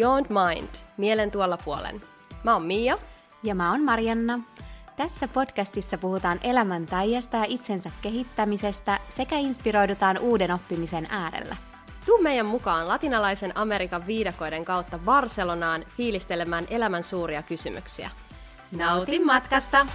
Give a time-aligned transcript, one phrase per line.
[0.00, 2.02] Beyond Mind, mielen tuolla puolen.
[2.44, 2.98] Mä oon Mia.
[3.42, 4.40] Ja mä oon Marianna.
[4.96, 11.56] Tässä podcastissa puhutaan elämän taijasta ja itsensä kehittämisestä sekä inspiroidutaan uuden oppimisen äärellä.
[12.06, 18.10] Tuu meidän mukaan latinalaisen Amerikan viidakoiden kautta Barcelonaan fiilistelemään elämän suuria kysymyksiä.
[18.72, 19.86] Nautin matkasta!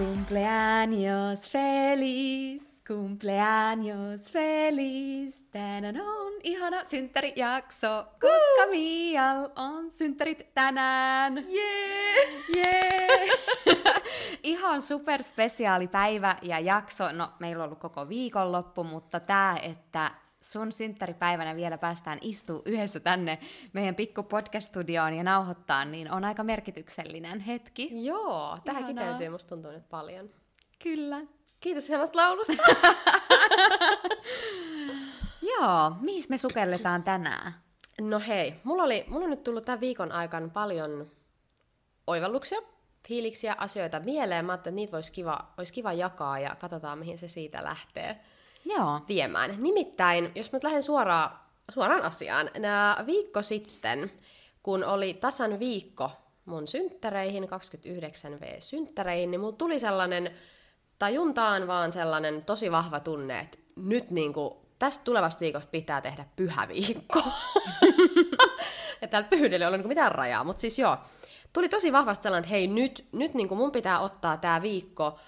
[0.00, 5.44] Cumpleaños feliz, cumpleaños feliz.
[5.50, 11.44] Tänään on ihana synttärijakso, koska Mial on synttärit tänään.
[11.48, 12.28] Jee!
[12.56, 13.28] Jee!
[14.42, 17.12] Ihan super spesiaali päivä ja jakso.
[17.12, 23.00] No, meillä on ollut koko viikonloppu, mutta tämä, että sun synttäripäivänä vielä päästään istuu yhdessä
[23.00, 23.38] tänne
[23.72, 28.04] meidän pikku podcast-studioon ja nauhoittaa, niin on aika merkityksellinen hetki.
[28.04, 29.04] Joo, tähän Ihanaa.
[29.04, 30.30] kiteytyy musta tuntuu nyt paljon.
[30.82, 31.20] Kyllä.
[31.60, 32.52] Kiitos hienosta laulusta.
[35.52, 37.54] Joo, mihin me sukelletaan tänään?
[38.00, 41.10] No hei, mulla, oli, mulla on nyt tullut tämän viikon aikana paljon
[42.06, 42.58] oivalluksia,
[43.08, 44.44] fiiliksiä, asioita mieleen.
[44.44, 48.20] Mä ajattelin, että niitä voisi kiva, olisi kiva jakaa ja katsotaan, mihin se siitä lähtee.
[48.64, 49.00] Joo.
[49.08, 49.56] viemään.
[49.58, 51.38] Nimittäin, jos mä lähden suoraan,
[51.70, 54.12] suoraan asiaan, nää viikko sitten,
[54.62, 56.10] kun oli tasan viikko
[56.44, 60.30] mun synttäreihin, 29V-synttäreihin, niin mulla tuli sellainen,
[60.98, 66.68] tajuntaan vaan sellainen tosi vahva tunne, että nyt niinku, tästä tulevasta viikosta pitää tehdä pyhä
[66.68, 67.22] viikko.
[69.02, 70.96] ja täällä pyhyydellä ei ole niinku mitään rajaa, mutta siis joo,
[71.52, 75.18] tuli tosi vahvasti sellainen, että hei nyt, nyt niinku mun pitää ottaa tämä viikko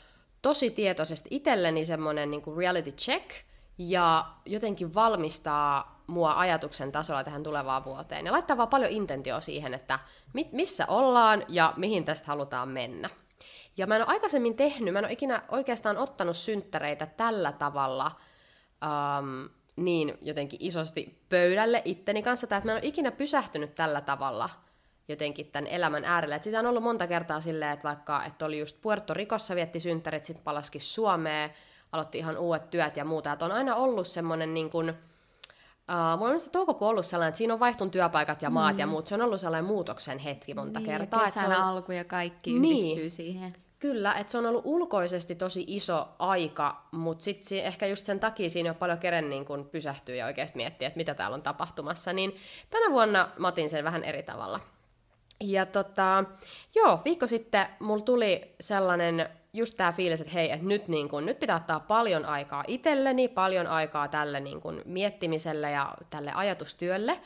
[0.43, 3.31] tosi tietoisesti itselleni semmoinen niin kuin reality check
[3.79, 8.27] ja jotenkin valmistaa mua ajatuksen tasolla tähän tulevaan vuoteen.
[8.27, 9.99] Ja laittaa vaan paljon intentio siihen, että
[10.33, 13.11] mit, missä ollaan ja mihin tästä halutaan mennä.
[13.77, 18.11] Ja mä en ole aikaisemmin tehnyt, mä en ole ikinä oikeastaan ottanut synttäreitä tällä tavalla
[18.83, 24.01] um, niin jotenkin isosti pöydälle itteni kanssa, tai että mä en ole ikinä pysähtynyt tällä
[24.01, 24.51] tavalla–
[25.09, 26.37] jotenkin tämän elämän äärellä.
[26.37, 29.81] Et sitä on ollut monta kertaa silleen, että vaikka että oli just Puerto Ricossa vietti
[29.81, 31.51] synttärit, sitten palaskin Suomeen,
[31.93, 33.33] aloitti ihan uudet työt ja muuta.
[33.33, 34.95] Et on aina ollut semmoinen niin kuin,
[35.83, 38.79] Uh, mulla on se toukokuun ollut sellainen, että siinä on vaihtunut työpaikat ja maat mm.
[38.79, 39.07] ja muut.
[39.07, 41.25] Se on ollut sellainen muutoksen hetki monta niin, kertaa.
[41.25, 41.63] Kesän se on...
[41.63, 42.79] alku ja kaikki niin.
[42.79, 43.57] yhdistyy siihen.
[43.79, 48.51] Kyllä, että se on ollut ulkoisesti tosi iso aika, mutta sitten ehkä just sen takia
[48.51, 52.13] siinä on paljon keren niin kun pysähtyy ja oikeasti miettiä, että mitä täällä on tapahtumassa.
[52.13, 52.37] Niin
[52.71, 54.61] tänä vuonna mä otin sen vähän eri tavalla.
[55.41, 56.25] Ja tota,
[56.75, 61.27] joo, viikko sitten mulla tuli sellainen just tämä fiilis, että hei, että nyt, niin kun,
[61.27, 67.21] nyt pitää ottaa paljon aikaa itselleni, paljon aikaa tälle niin kun, miettimiselle ja tälle ajatustyölle.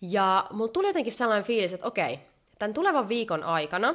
[0.00, 2.18] Ja mulla tuli jotenkin sellainen fiilis, että okei,
[2.58, 3.94] tämän tulevan viikon aikana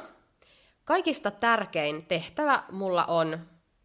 [0.84, 3.38] kaikista tärkein tehtävä mulla on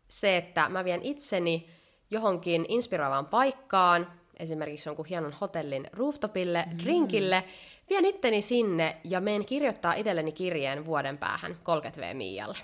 [0.08, 1.70] se, että mä vien itseni
[2.12, 6.80] johonkin inspiroivaan paikkaan, esimerkiksi jonkun hienon hotellin rooftopille, mm.
[6.80, 7.44] drinkille,
[7.90, 12.58] vien itteni sinne ja meen kirjoittaa itselleni kirjeen vuoden päähän 30V Mialle.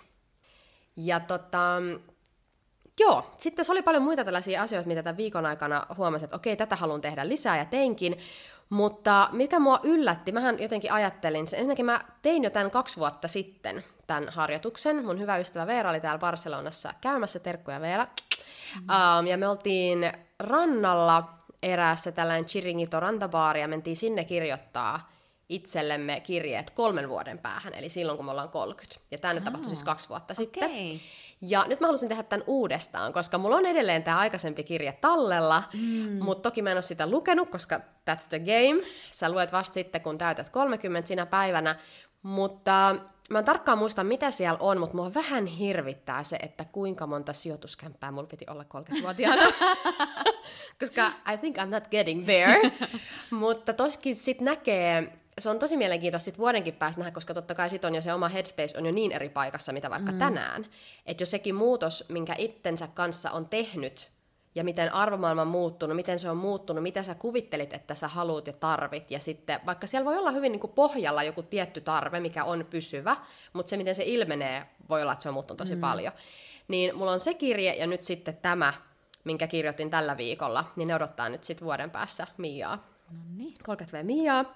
[0.95, 1.81] Ja tota,
[2.99, 6.55] joo, sitten se oli paljon muita tällaisia asioita, mitä tämän viikon aikana huomasin, että okei,
[6.55, 8.17] tätä haluan tehdä lisää ja teinkin.
[8.69, 13.83] Mutta mikä mua yllätti, mähän jotenkin ajattelin, ensinnäkin mä tein jo tämän kaksi vuotta sitten,
[14.07, 15.05] tämän harjoituksen.
[15.05, 18.03] Mun hyvä ystävä Veera oli täällä Barcelonassa käymässä, terkkuja Veera.
[18.03, 19.19] Mm-hmm.
[19.19, 25.09] Um, ja me oltiin rannalla eräässä tällainen Chiringito rantabaari ja mentiin sinne kirjoittaa
[25.49, 29.01] itsellemme kirjeet kolmen vuoden päähän, eli silloin kun me ollaan 30.
[29.11, 30.45] Ja tämä nyt tapahtui siis kaksi vuotta okay.
[30.45, 31.01] sitten.
[31.41, 35.63] Ja nyt mä halusin tehdä tämän uudestaan, koska mulla on edelleen tämä aikaisempi kirje tallella,
[35.73, 36.23] mm.
[36.23, 38.87] mutta toki mä en ole sitä lukenut, koska that's the game.
[39.11, 41.75] Sä luet vasta sitten, kun täytät 30 sinä päivänä.
[42.21, 42.95] Mutta
[43.29, 47.33] mä en tarkkaan muista, mitä siellä on, mutta mua vähän hirvittää se, että kuinka monta
[47.33, 49.41] sijoituskämppää mulla piti olla 30-vuotiaana.
[50.79, 52.71] Koska I think I'm not getting there.
[53.31, 57.69] mutta toskin sitten näkee, se on tosi mielenkiintoista sit vuodenkin päästä nähdä, koska totta kai
[57.69, 60.19] sit on jo se oma headspace on jo niin eri paikassa, mitä vaikka mm.
[60.19, 60.65] tänään.
[61.05, 64.11] Että jos sekin muutos, minkä itsensä kanssa on tehnyt,
[64.59, 68.47] ja miten arvomaailma on muuttunut, miten se on muuttunut, mitä sä kuvittelit, että sä haluat
[68.47, 69.11] ja tarvit.
[69.11, 72.65] Ja sitten, vaikka siellä voi olla hyvin niin kuin pohjalla joku tietty tarve, mikä on
[72.69, 73.17] pysyvä,
[73.53, 75.81] mutta se, miten se ilmenee, voi olla, että se on muuttunut tosi mm.
[75.81, 76.13] paljon.
[76.67, 78.73] Niin mulla on se kirje ja nyt sitten tämä,
[79.23, 82.75] minkä kirjoitin tällä viikolla, niin ne odottaa nyt sitten vuoden päässä Miaa.
[83.11, 83.53] No niin.
[83.63, 84.55] 30 V Miaa.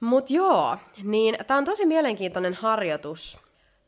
[0.00, 3.38] Mut joo, niin tää on tosi mielenkiintoinen harjoitus.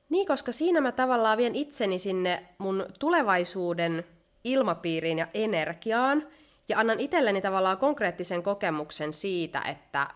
[0.09, 4.05] Niin, koska siinä mä tavallaan vien itseni sinne mun tulevaisuuden
[4.45, 6.27] ilmapiiriin ja energiaan,
[6.69, 10.07] ja annan itselleni tavallaan konkreettisen kokemuksen siitä, että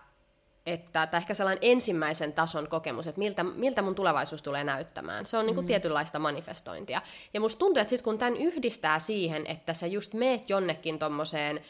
[0.66, 5.26] että, tai ehkä sellainen ensimmäisen tason kokemus, että miltä, miltä mun tulevaisuus tulee näyttämään.
[5.26, 5.66] Se on niin kuin mm.
[5.66, 7.02] tietynlaista manifestointia.
[7.34, 11.60] Ja musta tuntuu, että sit kun tämän yhdistää siihen, että sä just meet jonnekin tommoseen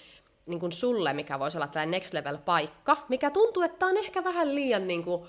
[0.47, 4.25] niin kuin sulle, mikä voisi olla tällainen next level paikka, mikä tuntuu, että on ehkä
[4.25, 5.29] vähän liian niin kuin,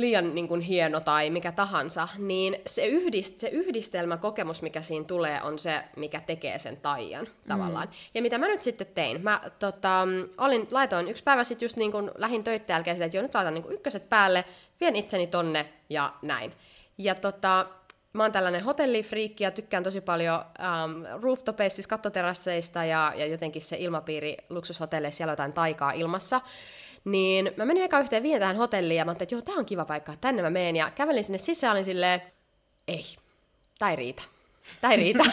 [0.00, 5.42] liian niin kuin, hieno tai mikä tahansa, niin se, yhdist, se yhdistelmäkokemus, mikä siinä tulee,
[5.42, 7.88] on se, mikä tekee sen taian tavallaan.
[7.88, 7.94] Mm.
[8.14, 10.08] Ja mitä mä nyt sitten tein, mä tota,
[10.38, 13.54] olin, laitoin yksi päivä sitten just niin kuin lähin töitä jälkeen että joo, nyt laitan
[13.54, 14.44] niin kuin ykköset päälle,
[14.80, 16.52] vien itseni tonne ja näin.
[16.98, 17.66] Ja tota,
[18.12, 23.62] mä oon tällainen hotellifriikki ja tykkään tosi paljon um, rooftopeista, siis kattoterasseista ja, ja jotenkin
[23.62, 26.40] se ilmapiiri luksushotelleissa, siellä on jotain taikaa ilmassa.
[27.04, 29.66] Niin mä menin eka yhteen viien tähän hotelliin ja mä ajattelin, että joo, tää on
[29.66, 30.76] kiva paikka, tänne mä menen.
[30.76, 32.22] Ja kävelin sinne sisään, olin silleen,
[32.88, 33.04] ei,
[33.88, 34.22] ei riitä.
[34.90, 35.24] Ei riitä.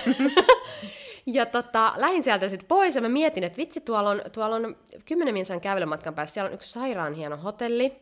[1.26, 4.78] ja tota, lähdin sieltä sitten pois ja mä mietin, että vitsi, tuolla on, tuolla on
[5.06, 7.94] 10 minsan kävelymatkan päässä, siellä on yksi sairaan hieno hotelli,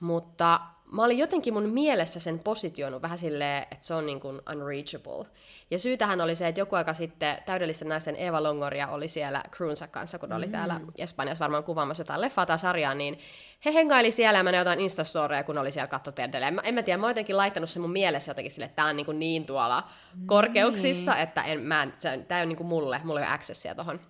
[0.00, 0.60] mutta
[0.92, 5.26] mä olin jotenkin mun mielessä sen positionut vähän silleen, että se on niin kuin unreachable.
[5.70, 9.86] Ja syytähän oli se, että joku aika sitten täydellisten naisten Eva Longoria oli siellä crewinsa
[9.86, 10.36] kanssa, kun mm.
[10.36, 13.18] oli täällä Espanjassa varmaan kuvaamassa jotain leffaa tai sarjaa, niin
[13.64, 16.46] he hengaili siellä ja mä jotain Instastoreja, kun oli siellä kattotendelle.
[16.46, 18.86] En, en mä tiedä, mä oon jotenkin laittanut se mun mielessä jotenkin sille, että tää
[18.86, 20.26] on niin, niin tuolla mm.
[20.26, 23.74] korkeuksissa, että en, mä en, se, tää on niin kuin mulle, mulla ei ole accessia
[23.74, 24.00] tohon.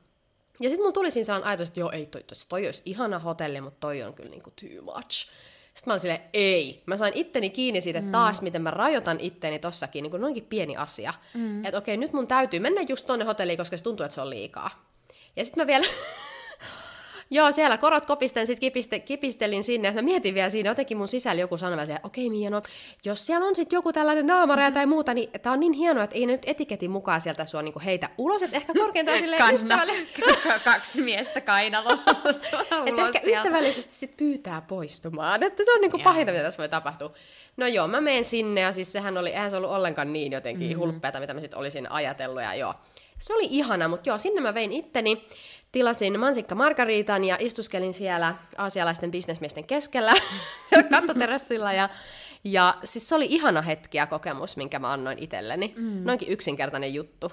[0.61, 3.19] Ja sitten mun tuli siinä sellainen ajatus, että joo, ei, toi, toi, toi olisi ihana
[3.19, 5.29] hotelli, mutta toi on kyllä niin kuin too much.
[5.81, 6.82] Sitten mä olin silleen, ei.
[6.87, 8.12] Mä sain itteni kiinni siitä mm.
[8.12, 11.15] taas, miten mä rajoitan itteni tossakin, niin kuin noinkin pieni asia.
[11.35, 11.65] Mm.
[11.65, 14.31] Että okei, nyt mun täytyy mennä just tonne hotelliin, koska se tuntuu, että se on
[14.31, 14.85] liikaa.
[15.37, 15.87] Ja sitten mä vielä
[17.32, 21.09] Joo, siellä korot kopisten, sitten kipiste, kipistelin sinne, että mä mietin vielä siinä, jotenkin mun
[21.09, 22.62] sisällä joku sanoi että okei okay, Mia, no,
[23.05, 26.17] jos siellä on sitten joku tällainen naamare tai muuta, niin tämä on niin hienoa, että
[26.17, 29.56] ei nyt etiketin mukaan sieltä sua niinku heitä ulos, että ehkä korkeintaan silleen Kanna.
[29.56, 29.93] ystävälle...
[30.65, 33.43] kaksi miestä kainalossa Että ehkä sieltä.
[33.43, 37.12] ystävällisesti sit pyytää poistumaan, että se on niinku pahinta, mitä tässä voi tapahtua.
[37.56, 40.69] No joo, mä menen sinne ja siis sehän oli, eihän se ollut ollenkaan niin jotenkin
[40.69, 40.81] mm-hmm.
[40.81, 42.75] hulppeata, mitä mä sitten olisin ajatellut ja joo.
[43.19, 45.26] Se oli ihana, mutta joo, sinne mä vein itteni
[45.73, 50.13] tilasin mansikka margariitan ja istuskelin siellä aasialaisten bisnesmiesten keskellä
[50.91, 51.89] kattoterassilla ja
[52.45, 55.75] ja siis se oli ihana hetki ja kokemus, minkä mä annoin itselleni.
[55.77, 56.03] Mm.
[56.05, 57.33] Noinkin yksinkertainen juttu.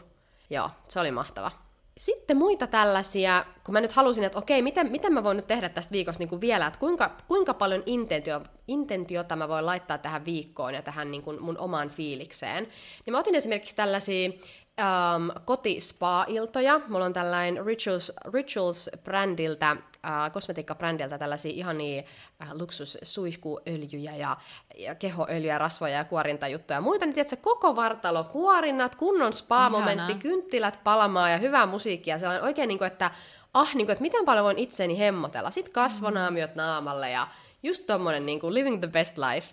[0.49, 1.51] Joo, se oli mahtava.
[1.97, 5.69] Sitten muita tällaisia, kun mä nyt halusin, että okei, miten, miten mä voin nyt tehdä
[5.69, 10.25] tästä viikosta niin kuin vielä, että kuinka, kuinka paljon intentio, intentiota mä voin laittaa tähän
[10.25, 12.67] viikkoon ja tähän niin kuin mun omaan fiilikseen.
[13.05, 14.29] Niin mä otin esimerkiksi tällaisia
[14.79, 16.81] um, kotispa-iltoja.
[16.87, 24.37] Mulla on tällainen Rituals, Rituals-brändiltä, uh, kosmetiikka-brändiltä tällaisia ihania uh, luksussuihkuöljyjä ja,
[24.75, 27.05] ja kehoöljyjä, rasvoja ja kuorintajuttuja ja muita.
[27.05, 30.19] Niin tiedätkö, koko vartalo, kuorinnat, kunnon spa-momentti, Ihana.
[30.19, 32.19] kynttilät palamaa ja hyvää musiikkia.
[32.19, 33.11] Sellainen oikein niin kuin, että
[33.53, 35.51] ah, niin kuin, että miten paljon voin itseni hemmotella.
[35.51, 37.27] Sitten kasvonaamiot naamalle ja
[37.63, 39.47] just tommonen niin kuin living the best life.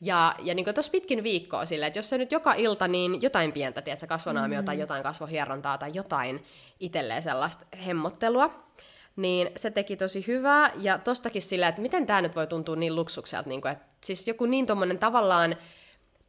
[0.00, 3.52] Ja, ja niin tuossa pitkin viikkoa sille, että jos se nyt joka ilta, niin jotain
[3.52, 4.64] pientä, tiedätkö, kasvonaamio mm.
[4.64, 6.44] tai jotain kasvohierontaa tai jotain
[6.80, 8.58] itselleen sellaista hemmottelua,
[9.16, 10.72] niin se teki tosi hyvää.
[10.78, 14.28] Ja tostakin sillä, että miten tämä nyt voi tuntua niin luksukselta, niin kuin, että siis
[14.28, 15.56] joku niin tuommoinen tavallaan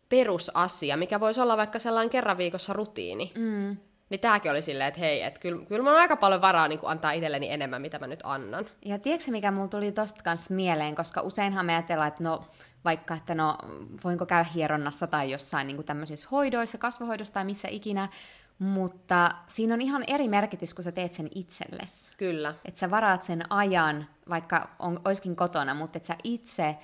[0.10, 3.32] perusasia, mikä voisi olla vaikka sellainen kerran viikossa rutiini.
[3.36, 3.78] Mm.
[4.12, 7.12] Niin tämäkin oli silleen, että hei, että kyllä, kyllä on aika paljon varaa niin antaa
[7.12, 8.66] itselleni enemmän, mitä mä nyt annan.
[8.86, 12.48] Ja tiedätkö, mikä mulla tuli tosta kanssa mieleen, koska useinhan me ajatellaan, että no
[12.86, 13.58] vaikka, että no
[14.04, 18.10] voinko käydä hieronnassa tai jossain niin tämmöisissä hoidoissa, kasvohoidossa tai missä ikinä,
[18.60, 22.12] mutta siinä on ihan eri merkitys, kun sä teet sen itsellesi.
[22.18, 22.56] Kyllä.
[22.66, 26.76] Että sä varaat sen ajan, vaikka on, oiskin kotona, mutta että sä itse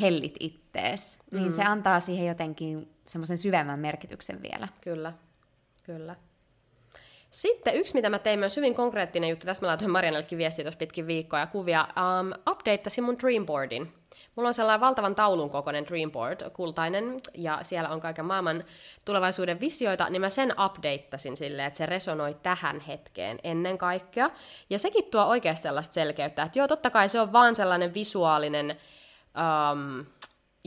[0.00, 1.42] hellit ittees, niin mm.
[1.42, 4.68] niin se antaa siihen jotenkin semmoisen syvemmän merkityksen vielä.
[4.80, 5.12] Kyllä,
[5.82, 6.16] kyllä.
[7.32, 10.78] Sitten yksi, mitä mä tein myös hyvin konkreettinen juttu, tässä mä laitoin Marianellekin viestiä tuossa
[10.78, 11.88] pitkin viikkoja kuvia,
[12.20, 13.92] um, updateasin mun Dreamboardin.
[14.36, 18.64] Mulla on sellainen valtavan taulun kokoinen Dreamboard, kultainen, ja siellä on kaiken maailman
[19.04, 24.30] tulevaisuuden visioita, niin mä sen updateasin silleen, että se resonoi tähän hetkeen ennen kaikkea.
[24.70, 28.80] Ja sekin tuo oikeasti sellaista selkeyttä, että joo, totta kai se on vaan sellainen visuaalinen
[29.72, 30.06] um,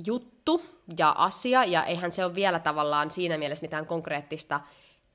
[0.06, 0.66] juttu
[0.98, 4.60] ja asia, ja eihän se ole vielä tavallaan siinä mielessä mitään konkreettista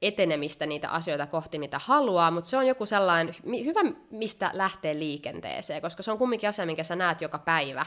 [0.02, 3.80] etenemistä niitä asioita kohti, mitä haluaa, mutta se on joku sellainen hyvä,
[4.10, 7.86] mistä lähtee liikenteeseen, koska se on kumminkin asia, minkä sä näet joka päivä,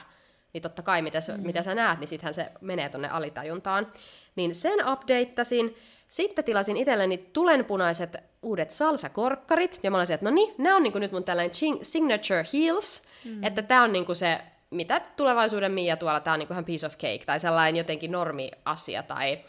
[0.53, 1.45] niin totta kai mitä, mm.
[1.45, 3.87] mitä sä näet, niin sittenhän se menee tonne alitajuntaan.
[4.35, 5.75] Niin sen updateasin,
[6.07, 10.99] sitten tilasin itselleni tulenpunaiset uudet salsakorkkarit, ja mä olin että no niin, nämä on niinku
[10.99, 13.43] nyt mun tällainen signature heels, mm.
[13.43, 14.41] että tämä on niinku se,
[14.73, 19.03] mitä tulevaisuuden Mia tuolla, tämä on niinku ihan piece of cake, tai sellainen jotenkin normi-asia,
[19.03, 19.39] tai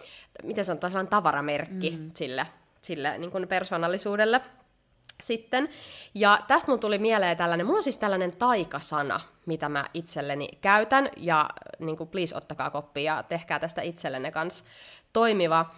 [0.42, 2.10] miten sanotaan, sellainen tavaramerkki mm.
[2.14, 2.46] sille,
[2.82, 4.40] sille niin kuin persoonallisuudelle.
[5.22, 5.68] sitten.
[6.14, 11.08] Ja tästä mun tuli mieleen tällainen, mulla on siis tällainen taikasana, mitä mä itselleni käytän,
[11.16, 14.64] ja niin kuin, please ottakaa koppia ja tehkää tästä itsellenne kanssa
[15.12, 15.70] toimiva.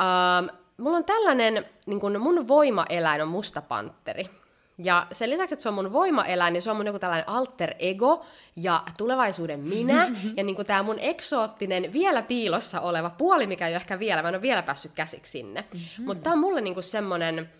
[0.00, 4.30] Uh, mulla on tällainen, niin kuin mun voimaeläin on mustapanteri.
[4.78, 7.74] Ja sen lisäksi, että se on mun voimaeläin, niin se on mun joku tällainen alter
[7.78, 8.24] ego
[8.56, 10.10] ja tulevaisuuden minä.
[10.36, 14.28] ja niin tämä mun eksoottinen, vielä piilossa oleva puoli, mikä ei ole ehkä vielä, mä
[14.28, 15.64] en ole vielä päässyt käsiksi sinne.
[15.74, 16.04] Mm-hmm.
[16.04, 17.50] Mutta tämä on mulle niin semmoinen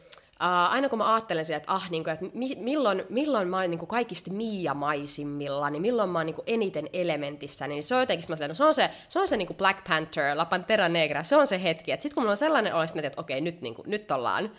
[0.42, 3.60] Uh, aina kun mä ajattelen sitä, että, ah, niin kuin, että mi- milloin, milloin mä
[3.60, 7.94] oon niin kuin kaikista miiamaisimmilla, niin milloin mä oon niin kuin eniten elementissä, niin se
[7.94, 10.44] on jotenkin mä no, se on se, se, on se niin kuin Black Panther, La
[10.44, 11.92] Pantera Negra, se on se hetki.
[11.92, 14.50] Sitten kun mulla on sellainen olo, että okei, nyt, niin kuin, nyt ollaan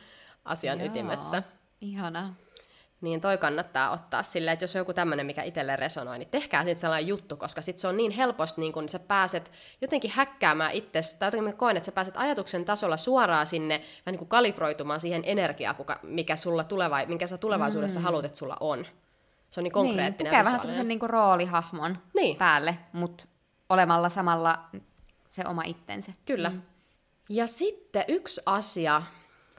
[0.45, 1.43] asian Joo, ytimessä.
[1.81, 2.33] Ihana
[3.01, 6.63] niin toi kannattaa ottaa silleen, että jos on joku tämmöinen, mikä itselle resonoi, niin tehkää
[6.63, 9.51] siitä sellainen juttu, koska sitten se on niin helposti, niin kun sä pääset
[9.82, 14.13] jotenkin häkkäämään itsestä, tai jotenkin mä koen, että sä pääset ajatuksen tasolla suoraan sinne, vähän
[14.13, 18.03] niin kuin kaliproitumaan siihen energiaan, mikä sulla tuleva, minkä sä tulevaisuudessa mm.
[18.03, 18.86] haluat, että sulla on.
[19.50, 20.34] Se on niin konkreettinen.
[20.34, 22.36] Niin, vähän sellaisen niin kuin roolihahmon niin.
[22.36, 23.24] päälle, mutta
[23.70, 24.60] olemalla samalla
[25.29, 26.12] se oma itsensä.
[26.25, 26.50] Kyllä.
[26.50, 26.62] Mm.
[27.29, 29.01] Ja sitten yksi asia,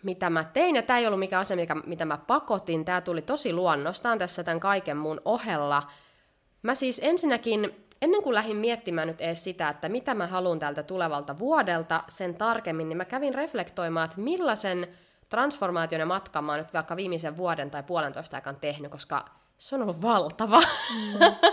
[0.02, 3.23] mitä mä tein, ja tämä ei ollut mikään asia, mikä, mitä mä pakotin, tämä tuli
[3.23, 5.83] tosi luonnostaan tässä tämän kaiken mun ohella.
[6.62, 10.83] Mä siis ensinnäkin, ennen kuin lähdin miettimään nyt edes sitä, että mitä mä haluan tältä
[10.83, 14.88] tulevalta vuodelta sen tarkemmin, niin mä kävin reflektoimaan, että millaisen
[15.28, 19.25] transformaation ja matkan mä oon nyt vaikka viimeisen vuoden tai puolentoista aikaan tehnyt, koska
[19.59, 20.61] se on ollut valtava.
[20.61, 21.19] Mm.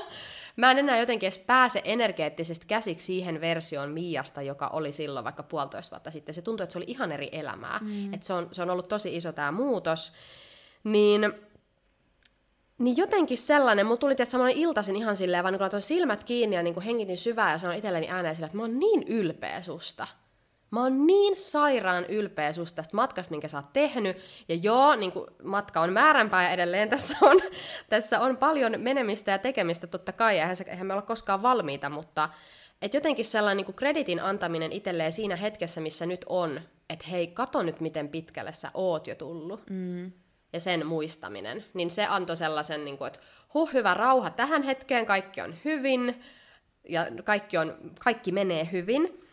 [0.58, 5.44] mä en enää jotenkin edes pääse energeettisesti käsiksi siihen versioon Miasta, joka oli silloin vaikka
[5.44, 6.36] puolitoista vuotta sitten.
[6.36, 7.80] Se tuntui, että se oli ihan eri elämää.
[7.82, 8.14] Mm.
[8.14, 10.14] Että se, on, se on ollut tosi iso tämä muutos.
[10.84, 11.34] Niin
[12.78, 16.56] niin jotenkin sellainen, mulla tuli että samoin iltaisin ihan silleen, vaan niin kun silmät kiinni
[16.56, 19.62] ja niin kuin hengitin syvää ja sanoin itselleni ääneen sille, että mä oon niin ylpeä
[19.62, 20.08] susta.
[20.72, 24.18] Mä oon niin sairaan ylpeä susta tästä matkasta, minkä sä oot tehnyt.
[24.50, 27.42] Ja joo, niin kuin matka on määränpää ja edelleen tässä on,
[27.90, 30.40] tässä on paljon menemistä ja tekemistä totta kai.
[30.40, 32.30] Eihän, se, eihän me olla koskaan valmiita, mutta
[32.82, 37.28] et jotenkin sellainen niin kuin kreditin antaminen itselleen siinä hetkessä, missä nyt on, että hei,
[37.28, 39.70] kato nyt miten pitkälle sä oot jo tullut.
[39.70, 40.12] Mm.
[40.54, 41.66] Ja sen muistaminen.
[41.74, 43.20] Niin se antoi sellaisen, niin kuin, että
[43.54, 46.24] huh, hyvä rauha tähän hetkeen, kaikki on hyvin.
[46.90, 49.27] Ja kaikki, on, kaikki menee hyvin.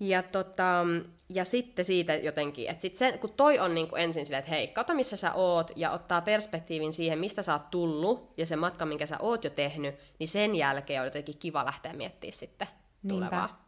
[0.00, 0.84] Ja, tota,
[1.28, 4.50] ja sitten siitä jotenkin, että sit se, kun toi on niin kuin ensin silleen, että
[4.50, 8.56] hei, kato missä sä oot, ja ottaa perspektiivin siihen, mistä sä oot tullut, ja se
[8.56, 12.68] matka, minkä sä oot jo tehnyt, niin sen jälkeen on jotenkin kiva lähteä miettimään sitten
[13.08, 13.46] tulevaa.
[13.46, 13.60] Niinpä.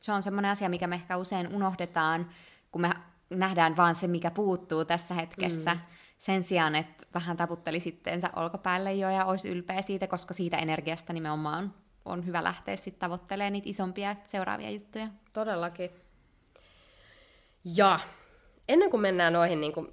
[0.00, 2.30] Se on semmoinen asia, mikä me ehkä usein unohdetaan,
[2.72, 2.90] kun me
[3.30, 5.74] nähdään vaan se, mikä puuttuu tässä hetkessä.
[5.74, 5.80] Mm.
[6.18, 11.12] Sen sijaan, että vähän taputteli sitteensä olkapäälle jo ja olisi ylpeä siitä, koska siitä energiasta
[11.12, 11.74] nimenomaan
[12.08, 15.08] on hyvä lähteä sitten tavoittelemaan niitä isompia seuraavia juttuja.
[15.32, 15.90] Todellakin.
[17.64, 18.00] Ja
[18.68, 19.88] ennen kuin mennään noihin niin kuin,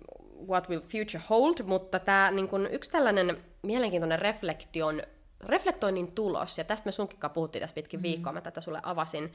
[0.48, 5.01] what will future hold, mutta tämä niin kuin, yksi tällainen mielenkiintoinen reflektion,
[5.45, 8.03] reflektoinnin tulos, ja tästä me sunkin puhuttiin tässä pitkin mm.
[8.03, 9.34] viikkoa, mä tätä sulle avasin,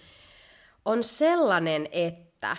[0.84, 2.56] on sellainen, että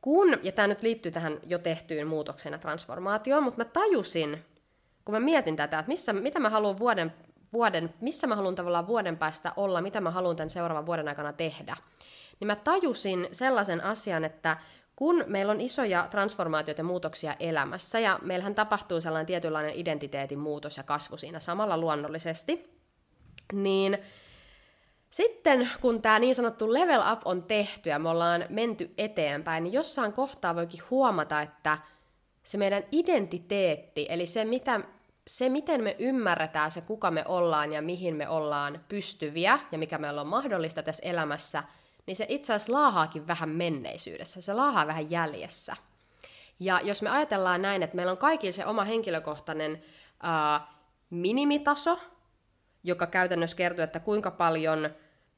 [0.00, 4.44] kun, ja tämä nyt liittyy tähän jo tehtyyn muutokseen ja transformaatioon, mutta mä tajusin,
[5.04, 7.12] kun mä mietin tätä, että missä, mitä mä haluan vuoden
[7.52, 11.32] vuoden, missä mä haluan tavallaan vuoden päästä olla, mitä mä haluan tämän seuraavan vuoden aikana
[11.32, 11.76] tehdä,
[12.40, 14.56] niin mä tajusin sellaisen asian, että
[14.96, 20.76] kun meillä on isoja transformaatioita ja muutoksia elämässä, ja meillähän tapahtuu sellainen tietynlainen identiteetin muutos
[20.76, 22.80] ja kasvu siinä samalla luonnollisesti,
[23.52, 23.98] niin
[25.10, 29.72] sitten kun tämä niin sanottu level up on tehty ja me ollaan menty eteenpäin, niin
[29.72, 31.78] jossain kohtaa voikin huomata, että
[32.42, 34.80] se meidän identiteetti, eli se mitä
[35.26, 39.98] se, miten me ymmärretään se, kuka me ollaan ja mihin me ollaan pystyviä ja mikä
[39.98, 41.62] meillä on mahdollista tässä elämässä,
[42.06, 45.76] niin se itse asiassa laahaakin vähän menneisyydessä, se laahaa vähän jäljessä.
[46.60, 49.82] Ja jos me ajatellaan näin, että meillä on kaikilla se oma henkilökohtainen
[50.22, 50.66] ää,
[51.10, 51.98] minimitaso,
[52.84, 54.90] joka käytännössä kertoo, että kuinka paljon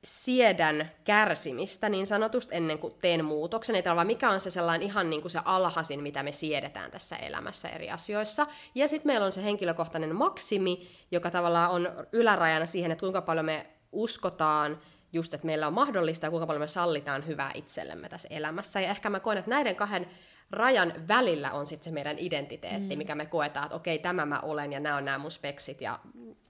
[0.04, 5.10] siedän kärsimistä niin sanotusti ennen kuin teen muutoksen, että vaan mikä on se sellainen ihan
[5.10, 8.46] niin kuin se alhaisin, mitä me siedetään tässä elämässä eri asioissa.
[8.74, 13.46] Ja sitten meillä on se henkilökohtainen maksimi, joka tavallaan on ylärajana siihen, että kuinka paljon
[13.46, 14.78] me uskotaan
[15.12, 18.80] just, että meillä on mahdollista ja kuinka paljon me sallitaan hyvää itsellemme tässä elämässä.
[18.80, 20.06] Ja ehkä mä koen, että näiden kahden
[20.50, 22.98] rajan välillä on sitten se meidän identiteetti, mm.
[22.98, 25.98] mikä me koetaan, että okei, tämä mä olen ja nämä on nämä mun speksit ja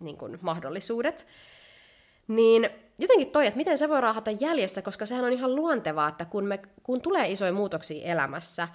[0.00, 1.26] niin kuin, mahdollisuudet.
[2.28, 6.24] Niin jotenkin toi, että miten se voi raahata jäljessä, koska sehän on ihan luontevaa, että
[6.24, 8.68] kun, me, kun tulee isoja muutoksia elämässä,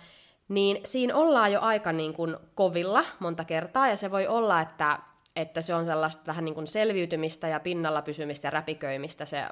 [0.48, 5.00] niin siinä ollaan jo aika niin kuin kovilla monta kertaa, ja se voi olla, että,
[5.36, 9.44] että se on sellaista vähän niin kuin selviytymistä ja pinnalla pysymistä ja räpiköimistä se,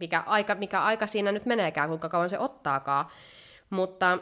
[0.00, 3.06] mikä aika, mikä aika siinä nyt meneekään, kuinka kauan se ottaakaan.
[3.70, 4.18] Mutta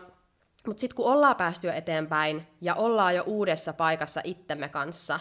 [0.66, 5.20] Mutta sitten kun ollaan päästy eteenpäin ja ollaan jo uudessa paikassa itsemme kanssa,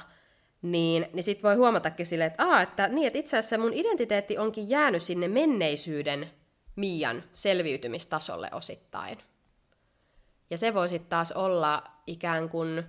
[0.61, 4.37] niin, niin sitten voi huomatakin silleen, että, Aa, että, niin, että itse asiassa mun identiteetti
[4.37, 6.31] onkin jäänyt sinne menneisyyden
[6.75, 9.17] Mian selviytymistasolle osittain.
[10.49, 12.83] Ja se voi sitten taas olla ikään kuin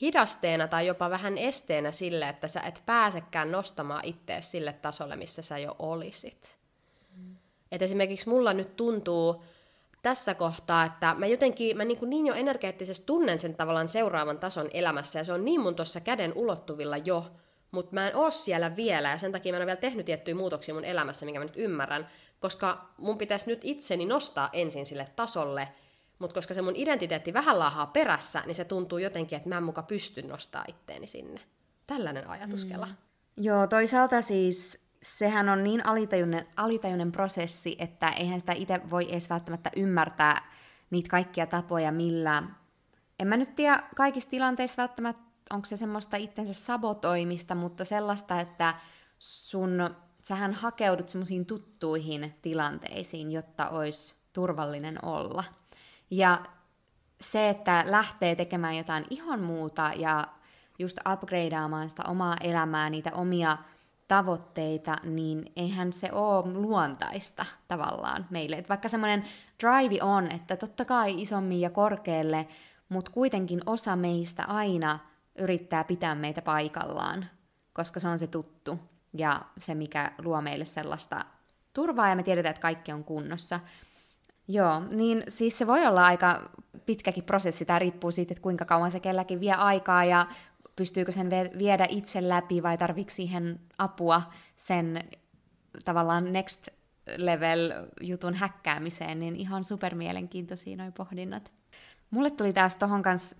[0.00, 5.42] hidasteena tai jopa vähän esteenä sille, että sä et pääsekään nostamaan itseäsi sille tasolle, missä
[5.42, 6.58] sä jo olisit.
[7.16, 7.36] Mm.
[7.72, 9.44] Et esimerkiksi mulla nyt tuntuu
[10.06, 14.38] tässä kohtaa, että mä jotenkin, mä niin, kuin niin jo energeettisesti tunnen sen tavallaan seuraavan
[14.38, 17.26] tason elämässä, ja se on niin mun tuossa käden ulottuvilla jo,
[17.70, 20.34] mutta mä en oo siellä vielä, ja sen takia mä en ole vielä tehnyt tiettyjä
[20.34, 22.08] muutoksia mun elämässä, minkä mä nyt ymmärrän,
[22.40, 25.68] koska mun pitäisi nyt itseni nostaa ensin sille tasolle,
[26.18, 29.62] mutta koska se mun identiteetti vähän laahaa perässä, niin se tuntuu jotenkin, että mä en
[29.62, 31.40] muka pysty nostaa itteeni sinne.
[31.86, 32.86] Tällainen ajatuskela.
[32.86, 32.94] Mm.
[33.36, 39.30] Joo, toisaalta siis sehän on niin alitajuinen, alitajuinen prosessi, että eihän sitä itse voi edes
[39.30, 40.52] välttämättä ymmärtää
[40.90, 42.42] niitä kaikkia tapoja, millä...
[43.18, 48.74] En mä nyt tiedä kaikissa tilanteissa välttämättä, onko se semmoista itsensä sabotoimista, mutta sellaista, että
[49.18, 55.44] sun, sähän hakeudut semmoisiin tuttuihin tilanteisiin, jotta olisi turvallinen olla.
[56.10, 56.44] Ja
[57.20, 60.28] se, että lähtee tekemään jotain ihan muuta ja
[60.78, 63.58] just upgradeaamaan sitä omaa elämää, niitä omia
[64.08, 68.56] tavoitteita, niin eihän se ole luontaista tavallaan meille.
[68.56, 69.24] Et vaikka semmoinen
[69.62, 72.46] drive on, että totta kai isommin ja korkealle,
[72.88, 74.98] mutta kuitenkin osa meistä aina
[75.38, 77.26] yrittää pitää meitä paikallaan,
[77.72, 78.78] koska se on se tuttu
[79.12, 81.24] ja se, mikä luo meille sellaista
[81.72, 83.60] turvaa ja me tiedetään, että kaikki on kunnossa.
[84.48, 86.50] Joo, niin siis se voi olla aika
[86.86, 90.26] pitkäkin prosessi, tämä riippuu siitä, että kuinka kauan se kelläkin vie aikaa ja
[90.76, 94.22] pystyykö sen viedä itse läpi vai tarvitsi siihen apua
[94.56, 95.04] sen
[95.84, 96.68] tavallaan next
[97.16, 101.52] level jutun häkkäämiseen, niin ihan supermielenkiintoisia noi pohdinnat.
[102.10, 103.36] Mulle tuli taas tohon kanssa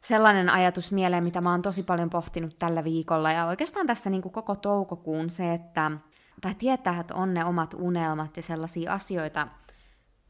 [0.00, 4.22] sellainen ajatus mieleen, mitä mä oon tosi paljon pohtinut tällä viikolla, ja oikeastaan tässä niin
[4.22, 5.90] kuin koko toukokuun se, että,
[6.40, 9.48] tai tietää, että on ne omat unelmat ja sellaisia asioita,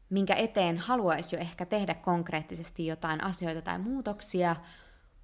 [0.09, 4.55] minkä eteen haluaisi jo ehkä tehdä konkreettisesti jotain asioita tai muutoksia,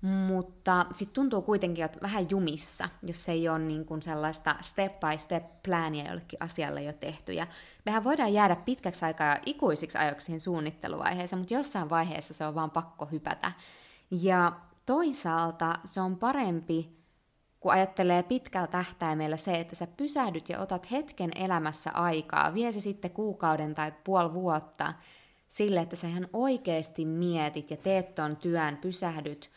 [0.05, 5.17] mutta sitten tuntuu kuitenkin, että vähän jumissa, jos ei ole niin kuin sellaista step by
[5.17, 7.33] step plania jollekin asialle jo tehty.
[7.33, 7.47] Ja
[7.85, 12.71] mehän voidaan jäädä pitkäksi aikaa ikuisiksi ajoiksi siihen suunnitteluvaiheeseen, mutta jossain vaiheessa se on vaan
[12.71, 13.51] pakko hypätä.
[14.11, 14.51] Ja
[14.85, 16.97] toisaalta se on parempi,
[17.59, 22.79] kun ajattelee pitkällä tähtäimellä se, että sä pysähdyt ja otat hetken elämässä aikaa, vie se
[22.79, 24.93] sitten kuukauden tai puoli vuotta,
[25.47, 29.51] sille, että sä ihan oikeasti mietit ja teet ton työn, pysähdyt,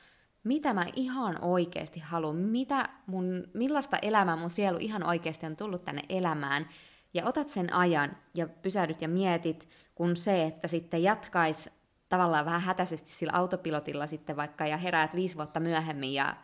[0.44, 5.84] mitä mä ihan oikeasti haluan, mitä mun, millaista elämää mun sielu ihan oikeasti on tullut
[5.84, 6.68] tänne elämään,
[7.14, 11.70] ja otat sen ajan ja pysähdyt ja mietit, kun se, että sitten jatkais
[12.08, 16.36] tavallaan vähän hätäisesti sillä autopilotilla sitten vaikka ja heräät viisi vuotta myöhemmin ja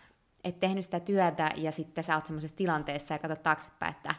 [0.45, 4.15] et tehnyt sitä työtä ja sitten sä oot semmoisessa tilanteessa ja katsot taaksepäin, että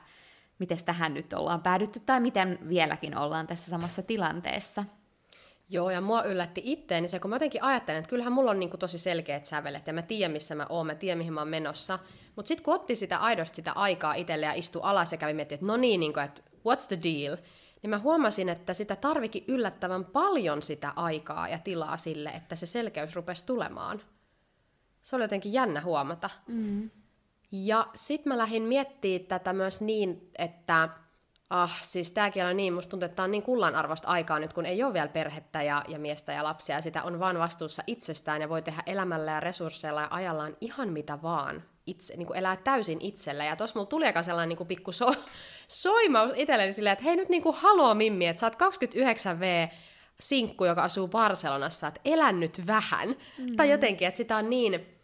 [0.59, 4.83] miten tähän nyt ollaan päädytty tai miten vieläkin ollaan tässä samassa tilanteessa.
[5.69, 8.69] Joo, ja mua yllätti itteeni se, kun mä jotenkin ajattelen, että kyllähän mulla on niin
[8.69, 11.47] kuin tosi selkeät sävelet, ja mä tiedän, missä mä oon, mä tiedän, mihin mä oon
[11.47, 11.99] menossa.
[12.35, 15.57] Mutta sitten kun otti sitä aidosti sitä aikaa itselle ja istui alas ja kävi miettimään,
[15.57, 17.37] että no niin, niin kuin, että what's the deal,
[17.81, 22.65] niin mä huomasin, että sitä tarvikin yllättävän paljon sitä aikaa ja tilaa sille, että se
[22.65, 24.01] selkeys rupesi tulemaan.
[25.01, 26.29] Se oli jotenkin jännä huomata.
[26.47, 26.89] Mm.
[27.51, 30.89] Ja sitten mä lähdin miettimään tätä myös niin, että
[31.49, 34.65] Ah, siis tämäkin on niin, musta tuntuu, että tämä on niin kullanarvoista aikaa nyt, kun
[34.65, 38.41] ei ole vielä perhettä ja, ja miestä ja lapsia, ja sitä on vaan vastuussa itsestään
[38.41, 41.63] ja voi tehdä elämällä ja resursseilla ja ajallaan ihan mitä vaan.
[41.85, 43.45] Itse, niin kuin elää täysin itsellä.
[43.45, 45.13] Ja tuossa mulla tuli aika sellainen niin kuin pikku so,
[45.67, 49.73] soimaus itselleni silleen, että hei nyt niin kuin haloo Mimmi, että sä oot 29V
[50.19, 53.15] sinkku, joka asuu Barcelonassa, että elän nyt vähän.
[53.37, 53.55] Mm.
[53.55, 54.94] Tai jotenkin, että sitä on niin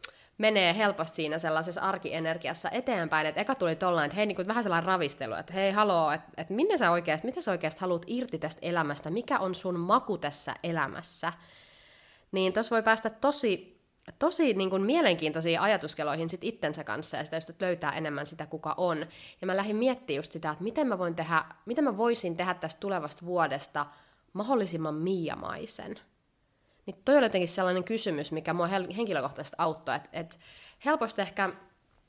[0.41, 4.63] menee helposti siinä sellaisessa arkienergiassa eteenpäin, että eka tuli tollain, että hei, niin kuin vähän
[4.63, 8.37] sellainen ravistelu, että hei, haloo, että, että minne sä oikeasti, mitä sä oikeasti haluat irti
[8.39, 11.33] tästä elämästä, mikä on sun maku tässä elämässä,
[12.31, 13.81] niin tuossa voi päästä tosi,
[14.19, 18.45] tosi niin kuin mielenkiintoisiin ajatuskeloihin sit itsensä kanssa ja sitä just, että löytää enemmän sitä,
[18.45, 19.05] kuka on.
[19.41, 22.53] Ja mä lähdin miettimään just sitä, että miten mä, voin tehdä, miten mä voisin tehdä
[22.53, 23.85] tästä tulevasta vuodesta
[24.33, 25.99] mahdollisimman miiamaisen–
[26.85, 30.39] niin toi oli jotenkin sellainen kysymys, mikä mua henkilökohtaisesti auttoi, että et
[30.85, 31.49] helposti ehkä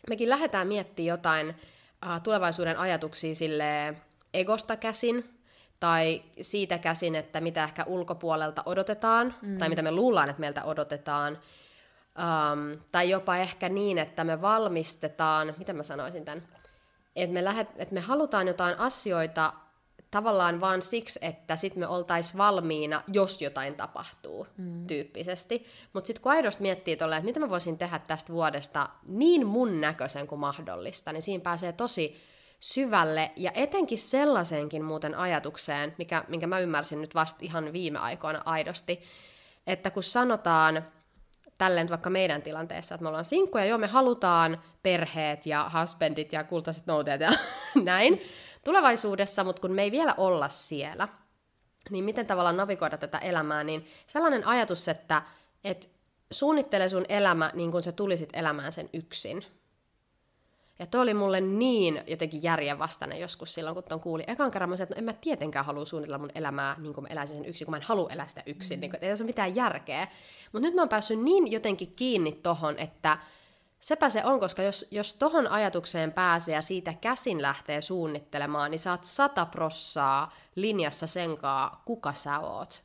[0.08, 3.94] mekin lähdetään miettimään jotain uh, tulevaisuuden ajatuksia sille
[4.34, 5.38] egosta käsin,
[5.80, 9.58] tai siitä käsin, että mitä ehkä ulkopuolelta odotetaan, mm.
[9.58, 11.38] tai mitä me luullaan, että meiltä odotetaan,
[12.18, 16.48] um, tai jopa ehkä niin, että me valmistetaan, mitä mä sanoisin tämän,
[17.16, 19.52] että me, lähet, että me halutaan jotain asioita
[20.12, 24.86] tavallaan vaan siksi, että sitten me oltais valmiina, jos jotain tapahtuu, mm.
[24.86, 25.66] tyyppisesti.
[25.92, 29.80] Mutta sitten kun aidosti miettii tolleen, että mitä mä voisin tehdä tästä vuodesta niin mun
[29.80, 32.16] näköisen kuin mahdollista, niin siinä pääsee tosi
[32.60, 38.42] syvälle, ja etenkin sellaisenkin muuten ajatukseen, mikä, minkä mä ymmärsin nyt vasta ihan viime aikoina
[38.44, 39.02] aidosti,
[39.66, 40.86] että kun sanotaan
[41.58, 46.44] tälleen vaikka meidän tilanteessa, että me ollaan sinkkuja, joo me halutaan perheet ja husbandit ja
[46.44, 47.32] kultaiset nouteet ja
[47.84, 48.22] näin
[48.64, 51.08] tulevaisuudessa, mutta kun me ei vielä olla siellä,
[51.90, 55.22] niin miten tavallaan navigoida tätä elämää, niin sellainen ajatus, että,
[55.64, 55.88] että
[56.30, 59.44] suunnittele sun elämä niin kuin sä tulisit elämään sen yksin.
[60.78, 64.24] Ja toi oli mulle niin jotenkin järjenvastainen joskus silloin, kun ton kuuli.
[64.26, 67.04] Ekan kerran mä sanoin, että no en mä tietenkään halua suunnitella mun elämää niin kuin
[67.04, 68.78] mä eläisin sen yksin, kun mä en halua elää sitä yksin.
[68.78, 68.80] Mm.
[68.80, 70.08] Niin kuin, ei tässä ole mitään järkeä.
[70.52, 73.18] Mutta nyt mä oon päässyt niin jotenkin kiinni tohon, että
[73.82, 78.78] sepä se on, koska jos, jos tohon ajatukseen pääsee ja siitä käsin lähtee suunnittelemaan, niin
[78.78, 82.82] saat sata prossaa linjassa senkaa, kuka sä oot.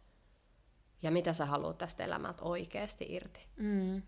[1.01, 3.47] Ja mitä sä haluat tästä elämältä oikeasti irti.
[3.55, 4.01] Mm.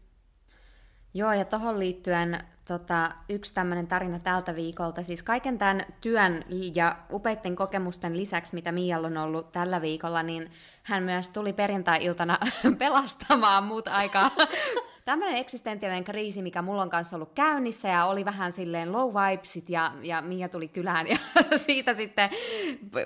[1.13, 5.04] Joo, ja tuohon liittyen tota, yksi tämmöinen tarina tältä viikolta.
[5.04, 6.45] Siis kaiken tämän työn
[6.76, 10.52] ja upeitten kokemusten lisäksi, mitä Mialla on ollut tällä viikolla, niin
[10.84, 12.38] hän myös tuli perjantai-iltana
[12.78, 14.32] pelastamaan muut aikaa.
[15.06, 19.69] Tämmöinen eksistentiaalinen kriisi, mikä mulla on kanssa ollut käynnissä ja oli vähän silleen low vibesit
[19.69, 21.17] ja, ja Mia tuli kylään ja
[21.65, 22.30] siitä sitten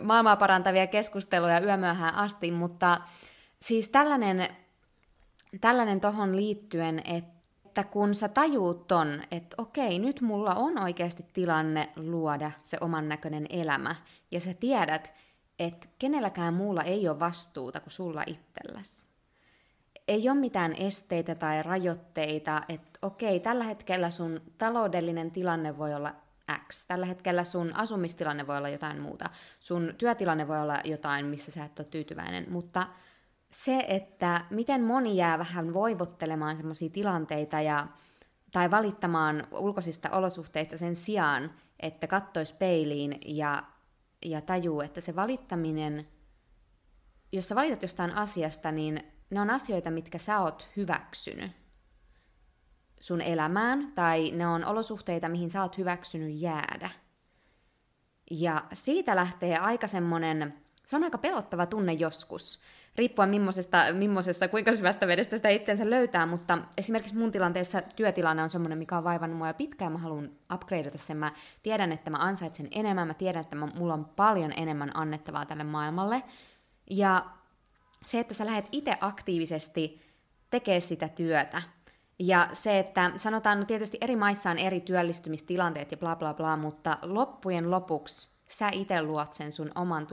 [0.01, 3.01] maailmaa parantavia keskusteluja yömyöhään asti, mutta
[3.59, 4.47] siis tällainen,
[5.61, 7.32] tällainen tohon liittyen, että
[7.73, 13.09] että kun sä tajuut ton, että okei, nyt mulla on oikeasti tilanne luoda se oman
[13.09, 13.95] näköinen elämä,
[14.31, 15.13] ja sä tiedät,
[15.59, 19.07] että kenelläkään muulla ei ole vastuuta kuin sulla itselläsi.
[20.07, 26.15] Ei ole mitään esteitä tai rajoitteita, että okei, tällä hetkellä sun taloudellinen tilanne voi olla
[26.67, 26.85] X.
[26.87, 29.29] Tällä hetkellä sun asumistilanne voi olla jotain muuta.
[29.59, 32.87] Sun työtilanne voi olla jotain, missä sä et ole tyytyväinen, mutta
[33.53, 37.87] se, että miten moni jää vähän voivottelemaan semmoisia tilanteita ja,
[38.51, 43.63] tai valittamaan ulkoisista olosuhteista sen sijaan, että kattois peiliin ja,
[44.25, 46.07] ja tajuu, että se valittaminen,
[47.31, 51.51] jos sä valitat jostain asiasta, niin ne on asioita, mitkä sä oot hyväksynyt
[52.99, 56.89] sun elämään, tai ne on olosuhteita, mihin sä oot hyväksynyt jäädä.
[58.31, 60.53] Ja siitä lähtee aika semmonen,
[60.85, 62.59] se on aika pelottava tunne joskus,
[62.95, 68.49] riippuen millaisesta, millaisesta, kuinka syvästä vedestä sitä itsensä löytää, mutta esimerkiksi mun tilanteessa työtilanne on
[68.49, 71.31] semmoinen, mikä on vaivannut mua jo pitkään, mä haluan upgradeata sen, mä
[71.63, 75.63] tiedän, että mä ansaitsen enemmän, mä tiedän, että mä, mulla on paljon enemmän annettavaa tälle
[75.63, 76.21] maailmalle,
[76.89, 77.25] ja
[78.05, 80.01] se, että sä lähdet itse aktiivisesti
[80.49, 81.61] tekemään sitä työtä,
[82.19, 86.57] ja se, että sanotaan, no tietysti eri maissa on eri työllistymistilanteet ja bla bla bla,
[86.57, 90.07] mutta loppujen lopuksi sä itse luot sen sun oman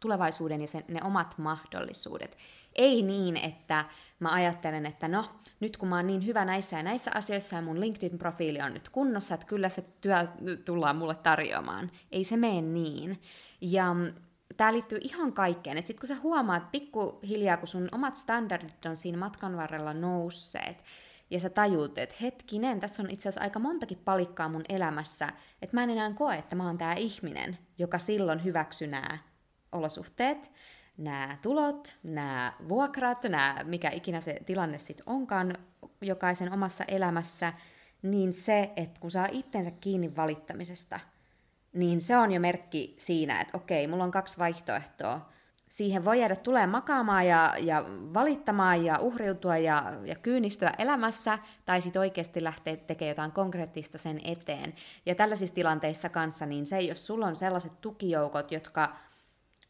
[0.00, 2.38] tulevaisuuden ja sen, ne omat mahdollisuudet.
[2.74, 3.84] Ei niin, että
[4.20, 5.24] mä ajattelen, että no,
[5.60, 8.88] nyt kun mä oon niin hyvä näissä ja näissä asioissa ja mun LinkedIn-profiili on nyt
[8.88, 10.28] kunnossa, että kyllä se työ
[10.64, 11.90] tullaan mulle tarjoamaan.
[12.12, 13.22] Ei se mene niin.
[13.60, 13.86] Ja
[14.56, 15.78] tämä liittyy ihan kaikkeen.
[15.78, 20.76] Että sit kun sä huomaat pikkuhiljaa, kun sun omat standardit on siinä matkan varrella nousseet,
[21.32, 25.28] ja sä tajuut, että hetkinen, tässä on itse asiassa aika montakin palikkaa mun elämässä,
[25.62, 29.18] että mä en enää koe, että mä oon tää ihminen, joka silloin hyväksy nämä
[29.72, 30.52] olosuhteet,
[30.96, 35.56] nämä tulot, nämä vuokrat, nämä, mikä ikinä se tilanne sitten onkaan
[36.00, 37.52] jokaisen omassa elämässä,
[38.02, 41.00] niin se, että kun saa itsensä kiinni valittamisesta,
[41.72, 45.32] niin se on jo merkki siinä, että okei, mulla on kaksi vaihtoehtoa
[45.72, 51.80] siihen voi jäädä tulee makaamaan ja, ja valittamaan ja uhriutua ja, ja kyynistyä elämässä, tai
[51.80, 54.74] sitten oikeasti lähteä tekemään jotain konkreettista sen eteen.
[55.06, 58.96] Ja tällaisissa tilanteissa kanssa, niin se, jos sulla on sellaiset tukijoukot, jotka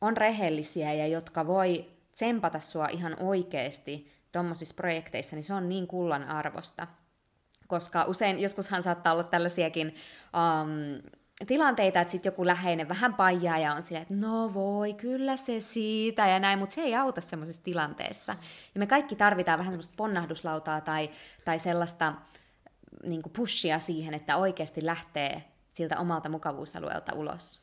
[0.01, 5.87] on rehellisiä ja jotka voi tsempata sua ihan oikeasti tuommoisissa projekteissa, niin se on niin
[5.87, 6.87] kullan arvosta.
[7.67, 11.13] Koska usein, joskushan saattaa olla tällaisiakin um,
[11.47, 15.61] tilanteita, että sitten joku läheinen vähän paijaa ja on silleen, että no voi, kyllä se
[15.61, 18.37] siitä ja näin, mutta se ei auta semmoisessa tilanteessa.
[18.75, 21.11] Ja me kaikki tarvitaan vähän semmoista ponnahduslautaa tai,
[21.45, 22.13] tai sellaista
[23.03, 27.61] niin pushia siihen, että oikeasti lähtee siltä omalta mukavuusalueelta ulos.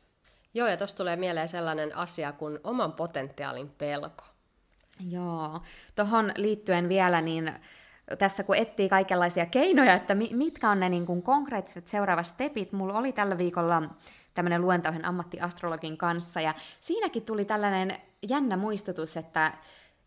[0.54, 4.24] Joo, ja tuossa tulee mieleen sellainen asia kuin oman potentiaalin pelko.
[5.08, 5.62] Joo,
[5.96, 7.52] tuohon liittyen vielä, niin
[8.18, 12.72] tässä kun etsii kaikenlaisia keinoja, että mitkä on ne niin kuin konkreettiset seuraavat stepit.
[12.72, 13.82] Mulla oli tällä viikolla
[14.34, 17.96] tämmöinen luento ammattiastrologin kanssa, ja siinäkin tuli tällainen
[18.28, 19.52] jännä muistutus, että,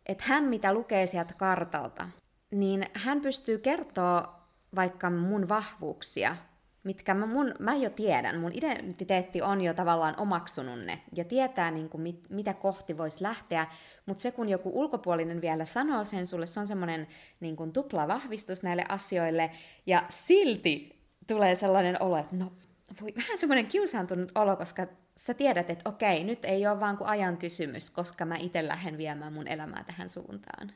[0.06, 2.08] että hän mitä lukee sieltä kartalta,
[2.52, 4.44] niin hän pystyy kertoa
[4.76, 6.36] vaikka mun vahvuuksia
[6.84, 11.72] mitkä mä, mun, mä jo tiedän, mun identiteetti on jo tavallaan omaksunut ne ja tietää
[11.72, 13.68] niin kuin mit, mitä kohti voisi lähteä,
[14.06, 17.08] mutta se kun joku ulkopuolinen vielä sanoo sen sulle, se on semmoinen
[17.40, 19.52] niin kuin tupla vahvistus näille asioille
[19.86, 22.54] ja silti tulee sellainen olo, että no
[23.02, 27.08] voi, vähän semmoinen kiusaantunut olo, koska sä tiedät, että okei, nyt ei ole vaan kuin
[27.08, 30.72] ajan kysymys, koska mä itse lähden viemään mun elämää tähän suuntaan.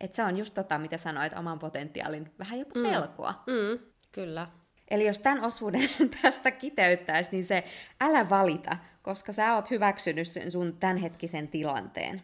[0.00, 2.82] Että se on just tota, mitä sanoit, oman potentiaalin vähän jopa mm.
[2.82, 3.42] pelkoa.
[3.46, 3.78] Mm,
[4.12, 4.46] kyllä.
[4.90, 5.88] Eli jos tämän osuuden
[6.22, 7.64] tästä kiteyttäisi, niin se
[8.00, 12.22] älä valita, koska sä oot hyväksynyt sen sun tämänhetkisen tilanteen.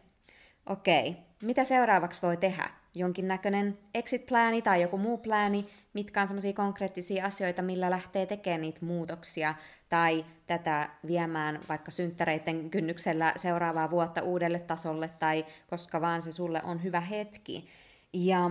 [0.67, 2.71] Okei, mitä seuraavaksi voi tehdä?
[2.95, 8.85] Jonkinnäköinen exit-plääni tai joku muu plääni, mitkä on semmoisia konkreettisia asioita, millä lähtee tekemään niitä
[8.85, 9.55] muutoksia
[9.89, 16.61] tai tätä viemään vaikka synttäreiden kynnyksellä seuraavaa vuotta uudelle tasolle tai koska vaan se sulle
[16.65, 17.69] on hyvä hetki.
[18.13, 18.49] Ja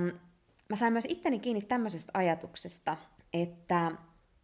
[0.70, 2.98] mä sain myös itteni kiinni tämmöisestä ajatuksesta,
[3.44, 3.92] että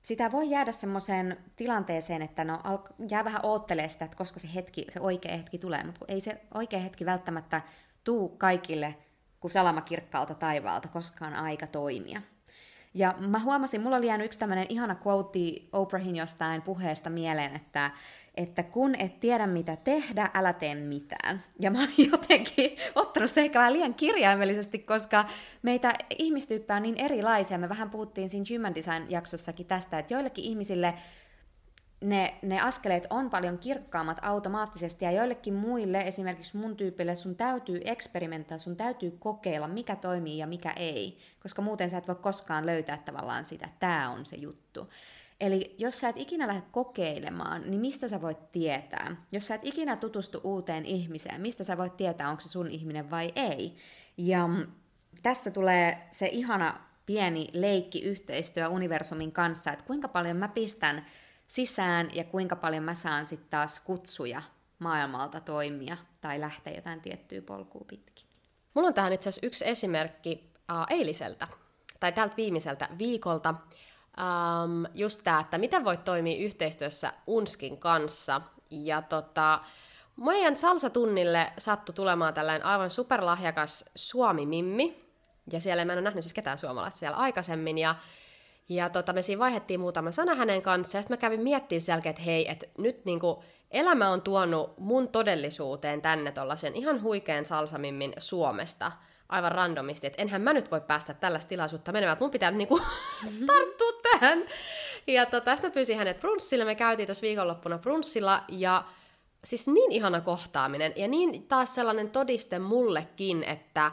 [0.02, 2.62] sitä voi jäädä semmoiseen tilanteeseen, että no
[3.10, 6.42] jää vähän oottelee sitä, että koska se hetki, se oikea hetki tulee, mutta ei se
[6.54, 7.62] oikea hetki välttämättä
[8.04, 8.96] tuu kaikille
[9.40, 12.22] kuin salama kirkkaalta taivaalta, koska on aika toimia.
[12.94, 15.40] Ja mä huomasin, mulla oli jäänyt yksi tämmöinen ihana quote
[15.74, 17.92] Oprahin jostain puheesta mieleen, että,
[18.36, 21.44] että kun et tiedä mitä tehdä, älä tee mitään.
[21.60, 25.26] Ja mä olin jotenkin ottanut se ehkä vähän liian kirjaimellisesti, koska
[25.62, 27.58] meitä ihmistyyppää on niin erilaisia.
[27.58, 30.94] Me vähän puhuttiin siinä Human Design-jaksossakin tästä, että joillekin ihmisille
[32.02, 37.82] ne, ne askeleet on paljon kirkkaammat automaattisesti, ja joillekin muille, esimerkiksi mun tyypille, sun täytyy
[37.86, 42.66] eksperimentaa, sun täytyy kokeilla, mikä toimii ja mikä ei, koska muuten sä et voi koskaan
[42.66, 44.90] löytää tavallaan sitä, tämä on se juttu.
[45.40, 49.16] Eli jos sä et ikinä lähde kokeilemaan, niin mistä sä voit tietää?
[49.32, 53.12] Jos sä et ikinä tutustu uuteen ihmiseen, mistä sä voit tietää, onko se sun ihminen
[53.12, 53.76] vai ei?
[54.18, 54.50] Ja
[55.24, 61.06] tässä tulee se ihana pieni leikki yhteistyö universumin kanssa, että kuinka paljon mä pistän
[61.52, 64.42] sisään ja kuinka paljon mä saan sitten taas kutsuja
[64.80, 68.28] maailmalta toimia tai lähteä jotain tiettyä polkua pitkin.
[68.74, 71.48] Mulla on tähän itse asiassa yksi esimerkki uh, eiliseltä,
[72.00, 73.50] tai tältä viimeiseltä viikolta.
[73.50, 78.42] Um, just tämä, että miten voit toimia yhteistyössä Unskin kanssa.
[78.70, 79.60] Ja tota,
[80.26, 85.06] meidän salsatunnille sattui tulemaan tällainen aivan superlahjakas Suomi-mimmi.
[85.52, 87.78] Ja siellä mä en ole nähnyt siis ketään suomalaista siellä aikaisemmin.
[87.78, 87.96] Ja
[88.76, 91.94] ja tota, me siinä vaihettiin muutama sana hänen kanssa, ja sitten mä kävin miettimään sen
[91.94, 97.46] jälkeen, että hei, että nyt niinku, elämä on tuonut mun todellisuuteen tänne tollasen ihan huikean
[97.46, 98.92] salsamimmin Suomesta,
[99.30, 102.78] aivan randomisti, että enhän mä nyt voi päästä tällaista tilaisuutta menemään, että mun pitää niinku
[102.78, 103.46] mm-hmm.
[103.52, 104.44] tarttua tähän.
[105.08, 108.84] Ja tota, sitten mä pyysin hänet brunssille, me käytiin tässä viikonloppuna brunssilla, ja
[109.44, 113.92] siis niin ihana kohtaaminen, ja niin taas sellainen todiste mullekin, että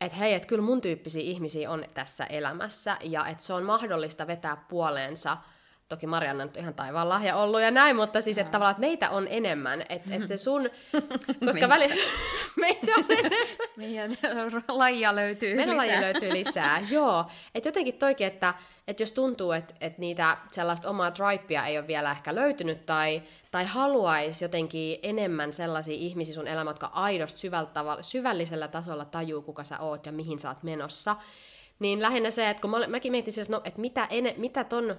[0.00, 4.26] että hei, että kyllä mun tyyppisiä ihmisiä on tässä elämässä ja että se on mahdollista
[4.26, 5.36] vetää puoleensa.
[5.88, 9.10] Toki Marianna on ihan taivaan lahja ollut ja näin, mutta siis että tavallaan että meitä
[9.10, 9.82] on enemmän.
[9.88, 10.70] Että et sun,
[11.44, 11.88] koska väli,
[12.60, 13.48] meitä on enemmän.
[13.76, 14.18] Meidän
[14.68, 15.86] lajia löytyy Meidän lisää.
[15.86, 17.24] lajia löytyy lisää, joo.
[17.54, 18.54] Että jotenkin toikin, että
[18.88, 23.22] että jos tuntuu, että, että niitä sellaista omaa tribea ei ole vielä ehkä löytynyt tai,
[23.50, 27.50] tai haluaisi jotenkin enemmän sellaisia ihmisiä sun elämä, jotka aidosti
[28.00, 31.16] syvällisellä tasolla tajuu, kuka sä oot ja mihin sä oot menossa,
[31.78, 34.64] niin lähinnä se, että kun mä, mäkin mietin sille, että, no, että mitä, ene, mitä
[34.64, 34.98] ton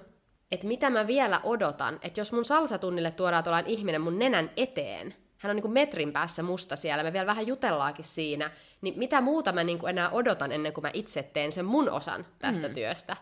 [0.52, 5.14] että mitä mä vielä odotan, että jos mun salsatunnille tuodaan tuollainen ihminen mun nenän eteen,
[5.38, 9.20] hän on niin kuin metrin päässä musta siellä, me vielä vähän jutellaakin siinä, niin mitä
[9.20, 12.66] muuta mä niin kuin enää odotan ennen kuin mä itse teen sen mun osan tästä
[12.66, 12.74] hmm.
[12.74, 13.16] työstä.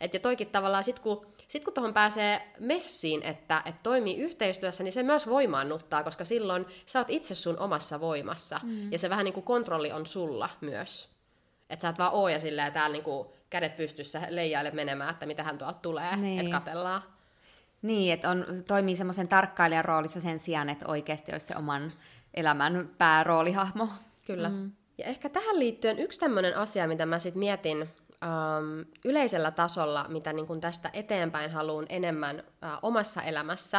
[0.00, 4.84] Et ja toikin tavallaan, sit kun, sit kun tuohon pääsee messiin, että et toimii yhteistyössä,
[4.84, 8.60] niin se myös voimaannuttaa, koska silloin sä oot itse sun omassa voimassa.
[8.62, 8.92] Mm.
[8.92, 11.08] Ja se vähän niin kuin kontrolli on sulla myös.
[11.70, 15.26] Että sä et vaan oo ja silleen täällä niin kuin kädet pystyssä leijaille menemään, että
[15.26, 16.40] mitä hän tuolta tulee, niin.
[16.40, 17.02] että katellaan.
[17.82, 21.92] Niin, että on, toimii semmoisen tarkkailijan roolissa sen sijaan, että oikeasti olisi se oman
[22.34, 23.88] elämän pääroolihahmo.
[24.26, 24.48] Kyllä.
[24.48, 24.72] Mm.
[24.98, 27.88] Ja ehkä tähän liittyen yksi tämmöinen asia, mitä mä sitten mietin
[28.22, 33.78] ähm, yleisellä tasolla, mitä niin kun tästä eteenpäin haluan enemmän äh, omassa elämässä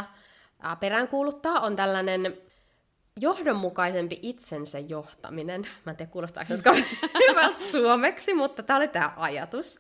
[0.66, 2.38] äh, peräänkuuluttaa, on tällainen
[3.20, 5.68] johdonmukaisempi itsensä johtaminen.
[5.86, 6.60] Mä en tiedä, kuulostaako se
[7.30, 9.80] hyvältä suomeksi, mutta tämä oli tämä ajatus.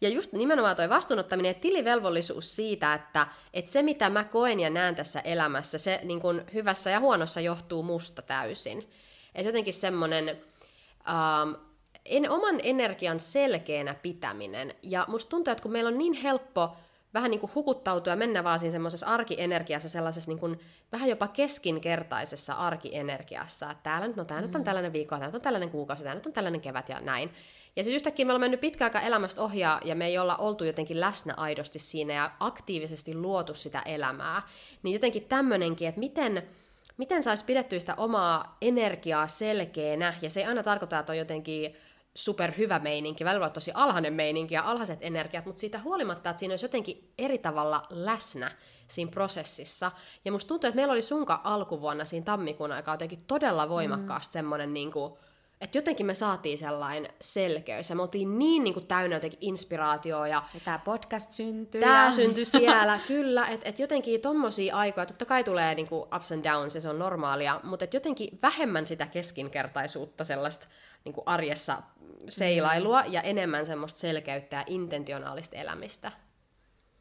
[0.00, 4.70] Ja just nimenomaan toi vastuunottaminen ja tilivelvollisuus siitä, että, että se mitä mä koen ja
[4.70, 8.90] näen tässä elämässä, se niin kun hyvässä ja huonossa johtuu musta täysin.
[9.34, 10.28] Että jotenkin semmoinen
[11.08, 11.54] ähm,
[12.04, 14.74] en, oman energian selkeänä pitäminen.
[14.82, 16.76] Ja musta tuntuu, että kun meillä on niin helppo
[17.14, 20.60] vähän niin kuin hukuttautua ja mennä vaan siinä semmoisessa arkienergiassa, sellaisessa niin kuin,
[20.92, 24.42] vähän jopa keskinkertaisessa arkienergiassa, että täällä nyt, no tää mm.
[24.42, 24.64] nyt on mm.
[24.64, 27.30] tällainen viikko, tämä nyt on tällainen kuukausi, tämä nyt on tällainen kevät ja näin.
[27.76, 30.64] Ja sitten yhtäkkiä me ollaan mennyt pitkä aika elämästä ohjaa ja me ei olla oltu
[30.64, 34.42] jotenkin läsnä aidosti siinä ja aktiivisesti luotu sitä elämää.
[34.82, 36.42] Niin jotenkin tämmöinenkin, että miten,
[36.96, 41.74] miten saisi pidettyä sitä omaa energiaa selkeänä, ja se ei aina tarkoita, että on jotenkin
[42.14, 46.40] super hyvä meininki, välillä on tosi alhainen meininki ja alhaiset energiat, mutta siitä huolimatta, että
[46.40, 48.50] siinä olisi jotenkin eri tavalla läsnä
[48.88, 49.92] siinä prosessissa.
[50.24, 54.32] Ja musta tuntuu, että meillä oli sunka alkuvuonna siinä tammikuun aikaa jotenkin todella voimakkaasti mm.
[54.32, 55.12] semmoinen niin kuin,
[55.60, 60.28] että jotenkin me saatiin sellainen selkeys ja me oltiin niin, niin kuin täynnä jotenkin inspiraatioa.
[60.28, 61.80] Ja, ja tämä podcast syntyi.
[61.80, 62.12] Tämä ja...
[62.12, 63.46] syntyi siellä, kyllä.
[63.46, 66.88] Että et jotenkin tommosia aikoja, totta kai tulee niin kuin ups and downs ja se
[66.88, 70.66] on normaalia, mutta et jotenkin vähemmän sitä keskinkertaisuutta sellaista
[71.04, 71.82] niin kuin arjessa
[72.28, 76.12] seilailua ja enemmän semmoista selkeyttä ja intentionaalista elämistä.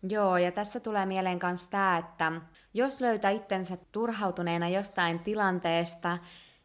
[0.03, 2.31] Joo, ja tässä tulee mieleen myös tämä, että
[2.73, 6.17] jos löytää itsensä turhautuneena jostain tilanteesta,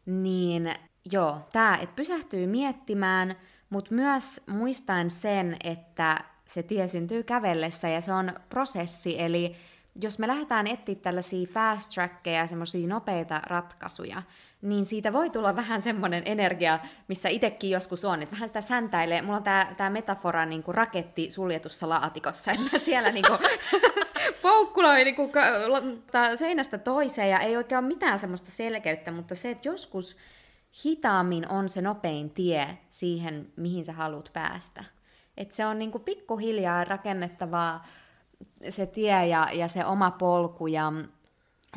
[0.05, 0.75] niin
[1.11, 3.35] joo, tämä, että pysähtyy miettimään,
[3.69, 9.55] mutta myös muistaen sen, että se tie syntyy kävellessä ja se on prosessi, eli
[10.01, 14.21] jos me lähdetään etsiä tällaisia fast trackeja, semmoisia nopeita ratkaisuja,
[14.61, 19.21] niin siitä voi tulla vähän semmoinen energia, missä itsekin joskus on, että vähän sitä säntäilee.
[19.21, 19.43] Mulla on
[19.77, 23.39] tämä metafora niin kuin raketti suljetussa laatikossa, että siellä niin kuin
[24.41, 25.31] poukkuloi niin kuin,
[26.35, 30.17] seinästä toiseen ja ei oikein ole mitään semmoista selkeyttä, mutta se, että joskus
[30.85, 34.83] hitaammin on se nopein tie siihen, mihin sä haluat päästä.
[35.37, 37.85] Että se on niin kuin pikkuhiljaa rakennettavaa
[38.69, 40.67] se tie ja, ja se oma polku.
[40.67, 40.93] Ja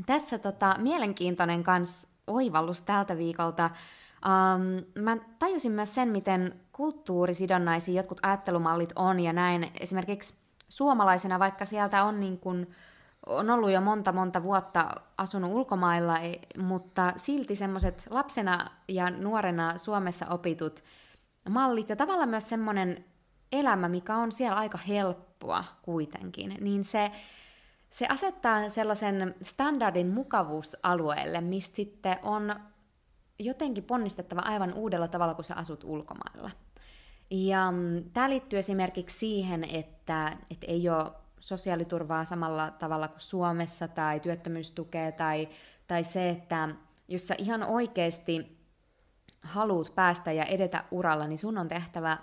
[0.06, 3.70] tässä tota, mielenkiintoinen kans oivallus tältä viikolta.
[4.26, 10.34] Um, mä tajusin myös sen, miten kulttuurisidonnaisia jotkut ajattelumallit on, ja näin esimerkiksi
[10.68, 12.66] suomalaisena, vaikka sieltä on, niin kun,
[13.26, 19.78] on ollut jo monta monta vuotta asunut ulkomailla, e, mutta silti semmoiset lapsena ja nuorena
[19.78, 20.84] Suomessa opitut
[21.48, 23.04] mallit, ja tavallaan myös semmoinen
[23.52, 27.12] elämä, mikä on siellä aika helppoa kuitenkin, niin se
[27.90, 32.54] se asettaa sellaisen standardin mukavuusalueelle, mistä sitten on
[33.38, 36.50] jotenkin ponnistettava aivan uudella tavalla, kun sä asut ulkomailla.
[37.30, 43.88] Ja mm, tämä liittyy esimerkiksi siihen, että, että ei ole sosiaaliturvaa samalla tavalla kuin Suomessa
[43.88, 45.48] tai työttömyystukea tai,
[45.86, 46.68] tai se, että
[47.08, 48.58] jos sä ihan oikeasti
[49.42, 52.18] haluat päästä ja edetä uralla, niin sun on tehtävä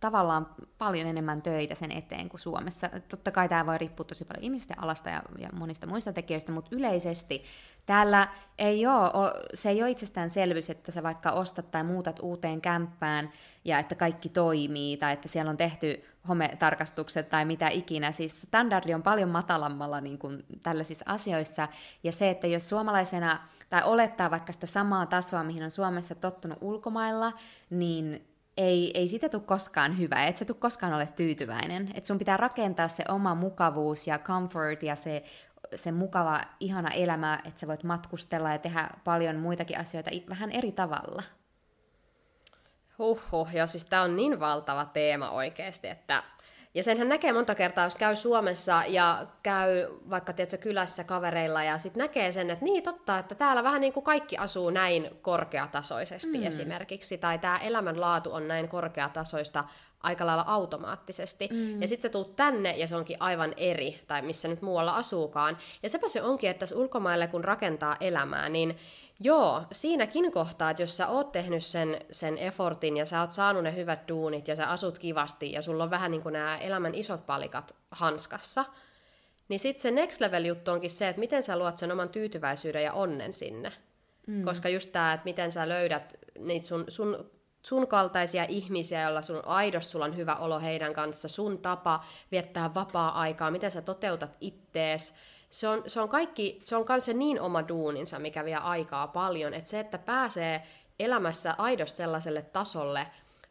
[0.00, 0.46] tavallaan
[0.78, 2.90] paljon enemmän töitä sen eteen kuin Suomessa.
[3.08, 6.76] Totta kai tämä voi riippua tosi paljon ihmisten alasta ja, ja monista muista tekijöistä, mutta
[6.76, 7.44] yleisesti
[7.86, 13.30] täällä ei ole, se ei ole itsestäänselvyys, että sä vaikka ostat tai muutat uuteen kämppään
[13.64, 18.12] ja että kaikki toimii tai että siellä on tehty hometarkastukset tai mitä ikinä.
[18.12, 21.68] Siis standardi on paljon matalammalla niin kuin tällaisissa asioissa
[22.02, 26.58] ja se, että jos suomalaisena tai olettaa vaikka sitä samaa tasoa, mihin on Suomessa tottunut
[26.60, 27.32] ulkomailla,
[27.70, 28.28] niin
[28.58, 31.90] ei, ei sitä tule koskaan hyvä, et sä tule koskaan ole tyytyväinen.
[31.94, 35.24] Et sun pitää rakentaa se oma mukavuus ja comfort ja se,
[35.74, 40.72] se mukava, ihana elämä, että sä voit matkustella ja tehdä paljon muitakin asioita vähän eri
[40.72, 41.22] tavalla.
[42.98, 46.22] Huhhuh, ja siis tää on niin valtava teema oikeasti, että
[46.78, 51.78] ja senhän näkee monta kertaa, jos käy Suomessa ja käy vaikka tiedätkö, kylässä kavereilla ja
[51.78, 56.38] sitten näkee sen, että niin totta, että täällä vähän niin kuin kaikki asuu näin korkeatasoisesti
[56.38, 56.46] mm.
[56.46, 59.64] esimerkiksi, tai tämä elämänlaatu on näin korkeatasoista
[60.00, 61.48] aika lailla automaattisesti.
[61.52, 61.82] Mm.
[61.82, 65.58] Ja sitten se tuut tänne ja se onkin aivan eri, tai missä nyt muualla asuukaan.
[65.82, 68.76] Ja sepä se onkin, että ulkomaille kun rakentaa elämää, niin
[69.20, 73.62] Joo, siinäkin kohtaa, että jos sä oot tehnyt sen, sen effortin ja sä oot saanut
[73.62, 76.94] ne hyvät duunit ja sä asut kivasti ja sulla on vähän niin kuin nämä elämän
[76.94, 78.64] isot palikat hanskassa,
[79.48, 82.82] niin sitten se next level juttu onkin se, että miten sä luot sen oman tyytyväisyyden
[82.82, 83.72] ja onnen sinne.
[84.26, 84.44] Mm.
[84.44, 87.30] Koska just tämä, että miten sä löydät niitä sun, sun,
[87.62, 92.74] sun kaltaisia ihmisiä, joilla sun aidosti sulla on hyvä olo heidän kanssa, sun tapa viettää
[92.74, 95.14] vapaa-aikaa, miten sä toteutat ittees,
[95.50, 99.54] se on, se on kaikki, se on kanssa niin oma duuninsa, mikä vie aikaa paljon,
[99.54, 100.62] että se, että pääsee
[100.98, 103.06] elämässä aidosti sellaiselle tasolle,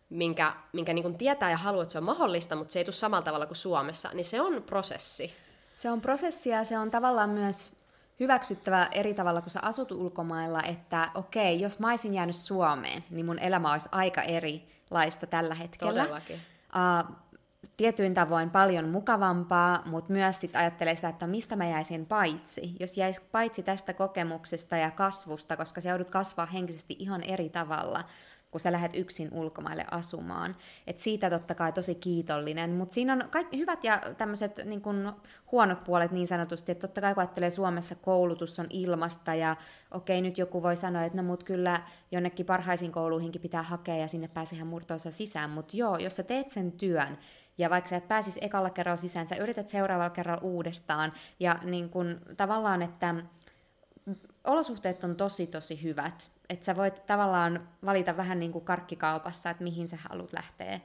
[0.09, 3.25] minkä, minkä niin tietää ja haluaa, että se on mahdollista, mutta se ei tule samalla
[3.25, 5.33] tavalla kuin Suomessa, niin se on prosessi.
[5.73, 7.71] Se on prosessi ja se on tavallaan myös
[8.19, 13.25] hyväksyttävä eri tavalla, kun sä asut ulkomailla, että okei, jos mä olisin jäänyt Suomeen, niin
[13.25, 16.01] mun elämä olisi aika erilaista tällä hetkellä.
[16.01, 16.41] Todellakin.
[17.05, 17.15] Uh,
[17.77, 22.75] tietyin tavoin paljon mukavampaa, mutta myös sit ajattelee sitä, että mistä mä jäisin paitsi.
[22.79, 28.03] Jos jäisi paitsi tästä kokemuksesta ja kasvusta, koska sä joudut kasvaa henkisesti ihan eri tavalla,
[28.51, 30.55] kun sä lähdet yksin ulkomaille asumaan.
[30.87, 34.81] Et siitä totta kai tosi kiitollinen, mutta siinä on kaikki hyvät ja tämmöiset niin
[35.51, 39.55] huonot puolet niin sanotusti, että totta kai kun ajattelee Suomessa koulutus on ilmasta ja
[39.91, 44.07] okei nyt joku voi sanoa, että no mut kyllä jonnekin parhaisiin kouluihinkin pitää hakea ja
[44.07, 47.17] sinne pääsehän murtoossa sisään, mutta joo, jos sä teet sen työn,
[47.57, 51.89] ja vaikka sä et pääsis ekalla kerralla sisään, sä yrität seuraavalla kerralla uudestaan, ja niin
[51.89, 53.15] kun, tavallaan, että
[54.43, 59.63] olosuhteet on tosi tosi hyvät, että sä voit tavallaan valita vähän niin kuin karkkikaupassa, että
[59.63, 60.79] mihin sä haluat lähteä,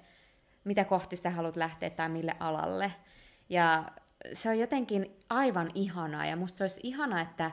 [0.65, 2.93] mitä kohti sä haluat lähteä tai mille alalle.
[3.49, 3.85] Ja
[4.33, 7.51] se on jotenkin aivan ihanaa, ja musta se olisi ihanaa, että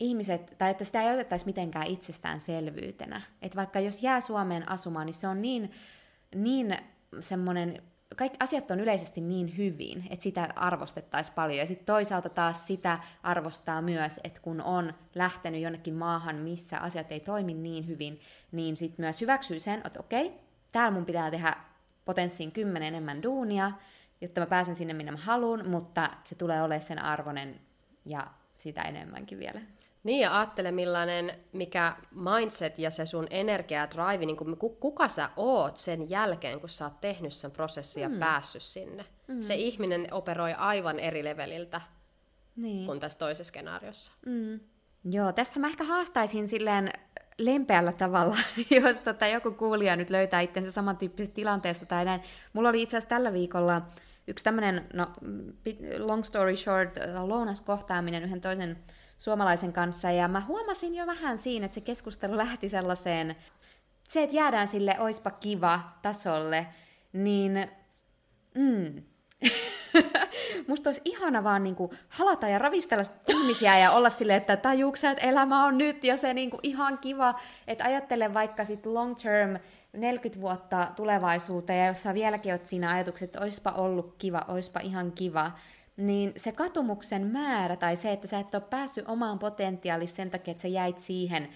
[0.00, 3.20] ihmiset, tai että sitä ei otettaisi mitenkään itsestäänselvyytenä.
[3.42, 5.70] Että vaikka jos jää Suomeen asumaan, niin se on niin,
[6.34, 6.76] niin
[7.20, 7.82] semmoinen
[8.16, 11.58] kaikki asiat on yleisesti niin hyvin, että sitä arvostettaisiin paljon.
[11.58, 17.12] Ja sitten toisaalta taas sitä arvostaa myös, että kun on lähtenyt jonnekin maahan, missä asiat
[17.12, 18.20] ei toimi niin hyvin,
[18.52, 20.32] niin sitten myös hyväksyy sen, että okei,
[20.72, 21.56] täällä mun pitää tehdä
[22.04, 23.72] potenssiin kymmenen enemmän duunia,
[24.20, 27.60] jotta mä pääsen sinne, minne mä haluan, mutta se tulee olemaan sen arvonen
[28.04, 28.26] ja
[28.58, 29.60] sitä enemmänkin vielä.
[30.02, 35.08] Niin ja ajattele millainen, mikä mindset ja se sun energia ja drive, niin kuin, kuka
[35.08, 38.14] sä oot sen jälkeen, kun sä oot tehnyt sen prosessin mm.
[38.14, 39.04] ja päässyt sinne.
[39.28, 39.40] Mm.
[39.40, 41.80] Se ihminen operoi aivan eri leveliltä
[42.56, 42.86] niin.
[42.86, 44.12] kuin tässä toisessa skenaariossa.
[44.26, 44.60] Mm.
[45.04, 46.90] Joo, tässä mä ehkä haastaisin silleen
[47.38, 48.36] lempeällä tavalla,
[48.82, 52.22] jos tota joku kuulija nyt löytää itsensä samantyyppisestä tilanteesta tai näin.
[52.52, 53.82] Mulla oli itse asiassa tällä viikolla
[54.26, 55.06] yksi tämmöinen, no
[55.98, 56.96] long story short,
[57.26, 58.78] lounaskohtaaminen yhden toisen
[59.20, 63.36] suomalaisen kanssa, ja mä huomasin jo vähän siinä, että se keskustelu lähti sellaiseen,
[64.08, 66.66] se, että jäädään sille oispa kiva tasolle,
[67.12, 67.70] niin
[68.54, 69.02] mm,
[70.68, 75.26] musta olisi ihana vaan niinku halata ja ravistella ihmisiä ja olla sille, että tajuuksä, että
[75.26, 79.58] elämä on nyt ja se niinku ihan kiva, että ajattele vaikka sit long term
[79.92, 84.80] 40 vuotta tulevaisuuteen ja jos sä vieläkin oot siinä ajatukset, että oispa ollut kiva, oispa
[84.80, 85.52] ihan kiva,
[86.00, 90.52] niin se katumuksen määrä tai se, että sä et ole päässyt omaan potentiaalissa sen takia,
[90.52, 91.48] että sä jäit siihen,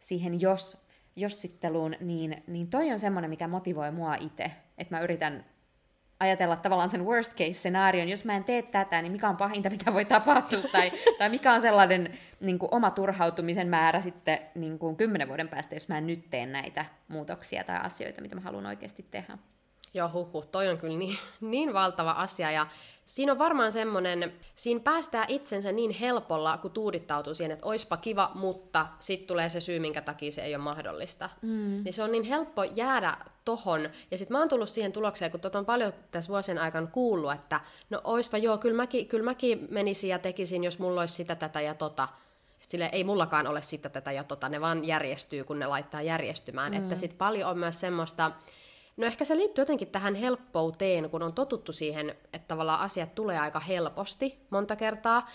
[0.00, 0.86] siihen jos,
[1.16, 4.50] jossitteluun, niin, niin toi on semmoinen, mikä motivoi mua itse.
[4.78, 5.44] Että mä yritän
[6.20, 9.70] ajatella tavallaan sen worst case scenaarion, jos mä en tee tätä, niin mikä on pahinta,
[9.70, 14.78] mitä voi tapahtua, tai, tai mikä on sellainen niin kuin oma turhautumisen määrä sitten niin
[14.78, 18.40] kuin kymmenen vuoden päästä, jos mä en nyt tee näitä muutoksia tai asioita, mitä mä
[18.40, 19.38] haluan oikeasti tehdä.
[19.94, 22.66] Joo, huhu, toi on kyllä niin, niin valtava asia, ja
[23.06, 28.30] Siinä on varmaan semmoinen, siinä päästää itsensä niin helpolla, kun tuudittautuu siihen, että oispa kiva,
[28.34, 31.30] mutta sitten tulee se syy, minkä takia se ei ole mahdollista.
[31.42, 31.82] Mm.
[31.84, 33.88] Niin se on niin helppo jäädä tohon.
[34.10, 37.32] Ja sitten mä oon tullut siihen tulokseen, kun tota on paljon tässä vuosien aikana kuullut,
[37.32, 41.34] että no oispa joo, kyllä mäkin, kyllä mäkin menisin ja tekisin, jos mulla olisi sitä,
[41.34, 42.08] tätä ja tota.
[42.60, 46.72] Sille ei mullakaan ole sitä, tätä ja tota, ne vaan järjestyy, kun ne laittaa järjestymään.
[46.72, 46.78] Mm.
[46.78, 48.32] Että sitten paljon on myös semmoista,
[48.96, 53.38] No ehkä se liittyy jotenkin tähän helppouteen, kun on totuttu siihen, että tavallaan asiat tulee
[53.38, 55.30] aika helposti monta kertaa,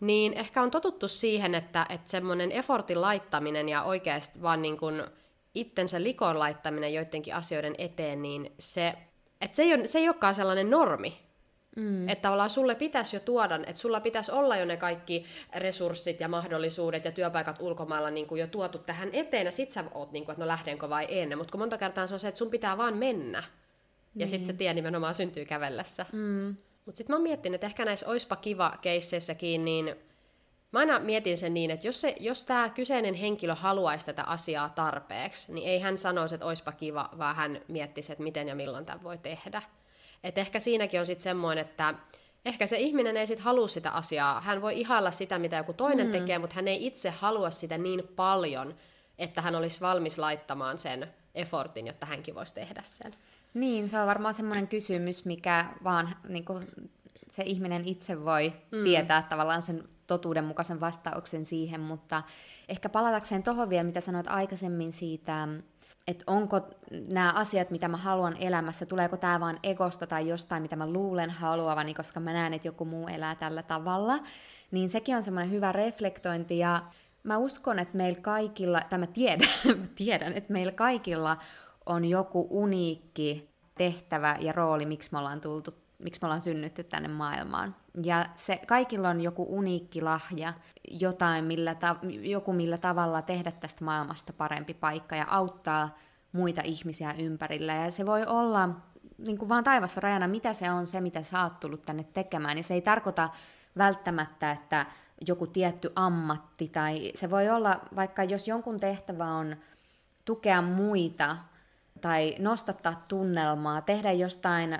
[0.00, 5.02] niin ehkä on totuttu siihen, että, että semmoinen effortin laittaminen ja oikeasti vaan niin kuin
[5.54, 8.94] itsensä likoon laittaminen joidenkin asioiden eteen, niin se,
[9.40, 11.23] että se, ei ole, se ei olekaan sellainen normi,
[11.76, 12.08] Mm.
[12.08, 16.28] Että tavallaan sulle pitäisi jo tuoda, että sulla pitäisi olla jo ne kaikki resurssit ja
[16.28, 20.24] mahdollisuudet ja työpaikat ulkomailla niin kuin jo tuotu tähän eteen, ja sit sä oot niin
[20.24, 21.38] kuin, että no lähdenkö vai en.
[21.38, 23.38] Mutta kun monta kertaa se on se, että sun pitää vaan mennä.
[23.38, 23.44] Ja
[24.14, 24.28] niin.
[24.28, 26.06] sitten se tie nimenomaan syntyy kävellessä.
[26.12, 26.56] Mm.
[26.86, 29.96] Mutta sitten mä miettin, että ehkä näissä oispa kiva keisseissäkin, niin
[30.72, 34.68] mä aina mietin sen niin, että jos, se, jos tämä kyseinen henkilö haluaisi tätä asiaa
[34.68, 38.86] tarpeeksi, niin ei hän sanoisi, että oispa kiva, vaan hän miettisi, että miten ja milloin
[38.86, 39.62] tämä voi tehdä.
[40.24, 41.94] Et ehkä siinäkin on sitten semmoinen, että
[42.44, 44.40] ehkä se ihminen ei sitten halua sitä asiaa.
[44.40, 46.12] Hän voi ihailla sitä, mitä joku toinen mm.
[46.12, 48.74] tekee, mutta hän ei itse halua sitä niin paljon,
[49.18, 53.14] että hän olisi valmis laittamaan sen effortin, jotta hänkin voisi tehdä sen.
[53.54, 56.66] Niin, se on varmaan semmoinen kysymys, mikä vaan niin kuin,
[57.30, 58.84] se ihminen itse voi mm.
[58.84, 62.22] tietää tavallaan sen totuudenmukaisen vastauksen siihen, mutta
[62.68, 65.48] ehkä palatakseen tuohon vielä, mitä sanoit aikaisemmin siitä
[66.08, 66.60] että onko
[67.08, 71.30] nämä asiat, mitä mä haluan elämässä, tuleeko tämä vaan egosta tai jostain, mitä mä luulen
[71.30, 74.18] haluavani, koska mä näen, että joku muu elää tällä tavalla,
[74.70, 76.82] niin sekin on semmoinen hyvä reflektointi ja
[77.22, 79.48] mä uskon, että meillä kaikilla, tai mä tiedän,
[79.80, 81.36] mä tiedän, että meillä kaikilla
[81.86, 87.08] on joku uniikki tehtävä ja rooli, miksi me ollaan tultu miksi me ollaan synnytty tänne
[87.08, 87.76] maailmaan.
[88.02, 90.52] Ja se, kaikilla on joku uniikki lahja,
[90.90, 95.98] jotain, millä ta, joku millä tavalla tehdä tästä maailmasta parempi paikka ja auttaa
[96.32, 97.74] muita ihmisiä ympärillä.
[97.74, 98.68] Ja se voi olla
[99.18, 102.56] niin kuin vaan taivassa rajana, mitä se on se, mitä sä oot tullut tänne tekemään.
[102.56, 103.28] Ja se ei tarkoita
[103.76, 104.86] välttämättä, että
[105.28, 109.56] joku tietty ammatti, tai se voi olla, vaikka jos jonkun tehtävä on
[110.24, 111.36] tukea muita
[112.00, 114.78] tai nostattaa tunnelmaa, tehdä jostain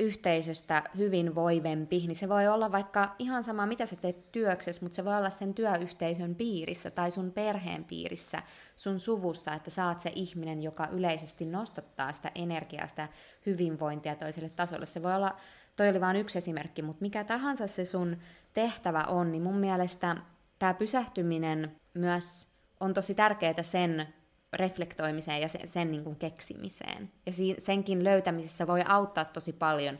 [0.00, 5.04] yhteisöstä hyvinvoivempi, niin se voi olla vaikka ihan sama, mitä sä teet työksessä, mutta se
[5.04, 8.42] voi olla sen työyhteisön piirissä tai sun perheen piirissä,
[8.76, 13.08] sun suvussa, että sä oot se ihminen, joka yleisesti nostattaa sitä energiaa, sitä
[13.46, 14.86] hyvinvointia toiselle tasolle.
[14.86, 15.36] Se voi olla,
[15.76, 18.16] toi oli vain yksi esimerkki, mutta mikä tahansa se sun
[18.52, 20.16] tehtävä on, niin mun mielestä
[20.58, 22.48] tämä pysähtyminen myös
[22.80, 24.06] on tosi tärkeää sen
[24.52, 27.12] reflektoimiseen ja sen, sen niin kuin keksimiseen.
[27.26, 29.98] Ja si- senkin löytämisessä voi auttaa tosi paljon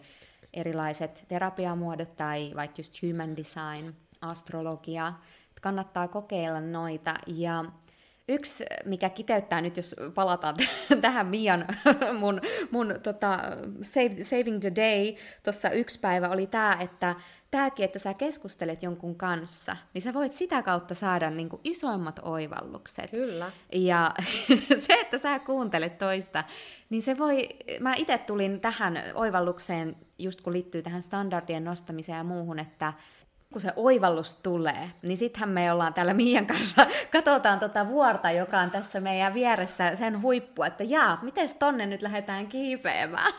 [0.54, 5.12] erilaiset terapiamuodot tai vaikka just human design, astrologia.
[5.62, 7.14] Kannattaa kokeilla noita.
[7.26, 7.64] Ja
[8.28, 10.56] yksi, mikä kiteyttää nyt, jos palataan
[11.00, 11.66] tähän Mian
[12.20, 12.40] mun,
[12.70, 13.38] mun tota,
[13.82, 17.14] save, Saving the Day, tuossa yksi päivä oli tämä, että
[17.50, 22.20] tämäkin, että sä keskustelet jonkun kanssa, niin sä voit sitä kautta saada niin kuin isoimmat
[22.22, 23.10] oivallukset.
[23.10, 23.52] Kyllä.
[23.72, 24.14] Ja
[24.86, 26.44] se, että sä kuuntelet toista,
[26.90, 27.48] niin se voi,
[27.80, 32.92] mä itse tulin tähän oivallukseen, just kun liittyy tähän standardien nostamiseen ja muuhun, että
[33.52, 38.60] kun se oivallus tulee, niin sittenhän me ollaan täällä Miian kanssa, katsotaan tota vuorta, joka
[38.60, 43.32] on tässä meidän vieressä, sen huippu, että jaa, miten tonne nyt lähdetään kiipeämään?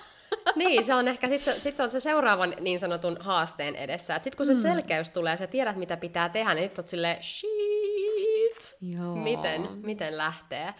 [0.55, 4.13] Niin, se on ehkä sitten sit on se seuraavan niin sanotun haasteen edessä.
[4.13, 4.59] Sitten kun se mm.
[4.59, 9.15] selkeys tulee ja sä tiedät, mitä pitää tehdä, niin sitten oot silleen, shit, Joo.
[9.15, 10.73] Miten, miten lähtee.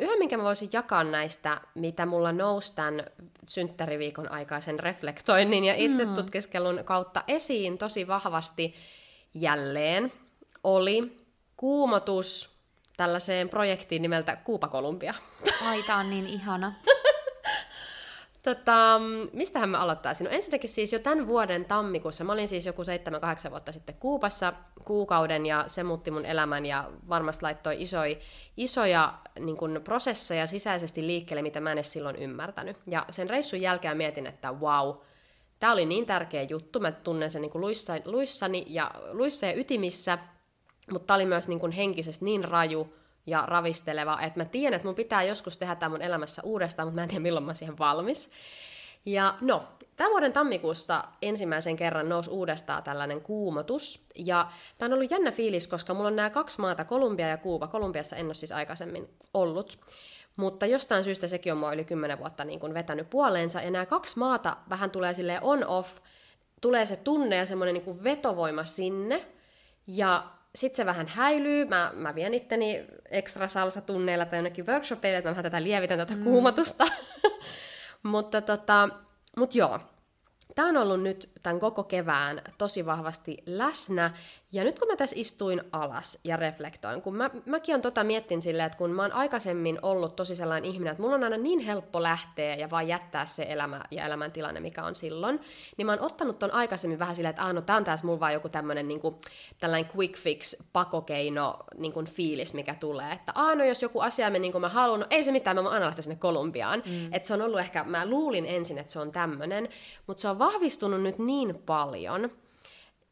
[0.00, 3.04] Yhä, minkä mä voisin jakaa näistä, mitä mulla nousi tämän
[3.46, 6.14] synttäriviikon aikaisen reflektoinnin ja itse mm.
[6.14, 8.74] tutkiskelun kautta esiin tosi vahvasti
[9.34, 10.12] jälleen,
[10.64, 11.16] oli
[11.56, 12.53] kuumotus,
[12.96, 15.14] tällaiseen projektiin nimeltä Kuupa Kolumbia.
[15.66, 16.72] Ai, tää on niin ihana.
[18.44, 19.00] Tota,
[19.32, 20.24] mistähän mä aloittaisin?
[20.24, 22.82] No ensinnäkin siis jo tämän vuoden tammikuussa, mä olin siis joku
[23.46, 24.52] 7-8 vuotta sitten Kuupassa
[24.84, 28.16] kuukauden ja se muutti mun elämän ja varmasti laittoi isoja,
[28.56, 32.76] isoja niin kun, prosesseja sisäisesti liikkeelle, mitä mä en edes silloin ymmärtänyt.
[32.86, 34.96] Ja sen reissun jälkeen mietin, että wow,
[35.58, 40.18] tämä oli niin tärkeä juttu, mä tunnen sen niin luissa, luissani ja luissa ja ytimissä–
[40.90, 42.94] mutta tämä oli myös niin kuin henkisesti niin raju
[43.26, 46.94] ja ravisteleva, että mä tiedän, että mun pitää joskus tehdä tämä mun elämässä uudestaan, mutta
[46.94, 48.30] mä en tiedä milloin mä siihen valmis.
[49.06, 49.62] Ja no,
[49.96, 54.08] tämän vuoden tammikuussa ensimmäisen kerran nousi uudestaan tällainen kuumotus.
[54.14, 57.66] Ja tämä on ollut jännä fiilis, koska mulla on nämä kaksi maata, Kolumbia ja Kuuba.
[57.66, 59.78] Kolumbiassa en ole siis aikaisemmin ollut.
[60.36, 63.60] Mutta jostain syystä sekin on mua yli 10 vuotta niin kuin vetänyt puoleensa.
[63.60, 65.98] Ja nämä kaksi maata vähän tulee silleen on-off,
[66.60, 69.26] tulee se tunne ja semmoinen niin vetovoima sinne.
[69.86, 70.24] Ja
[70.54, 75.32] sitten se vähän häilyy, mä, mä vien itteni ekstra salsa-tunneilla tai jonnekin workshopeille, että mä
[75.32, 76.24] vähän tätä lievitän tätä mm.
[76.24, 76.84] kuumotusta.
[78.02, 78.88] mutta tota,
[79.36, 79.80] mut joo,
[80.54, 84.10] Tämä on ollut nyt tämän koko kevään tosi vahvasti läsnä,
[84.54, 88.42] ja nyt kun mä tässä istuin alas ja reflektoin, kun mä, mäkin on tota miettin
[88.42, 91.60] silleen, että kun mä oon aikaisemmin ollut tosi sellainen ihminen, että mulla on aina niin
[91.60, 95.40] helppo lähteä ja vaan jättää se elämä ja elämäntilanne, mikä on silloin,
[95.76, 98.20] niin mä oon ottanut ton aikaisemmin vähän silleen, että aah, no tää on tässä mulla
[98.20, 99.20] vaan joku tämmönen niinku,
[99.60, 104.38] tällainen quick fix, pakokeino niinku fiilis, mikä tulee, että aah, no jos joku asia meni
[104.38, 106.82] niin kuin mä haluan, no ei se mitään, mä voin aina lähteä sinne Kolumbiaan.
[106.86, 107.12] Mm.
[107.12, 109.68] Että se on ollut ehkä, mä luulin ensin, että se on tämmönen,
[110.06, 112.30] mutta se on vahvistunut nyt niin paljon,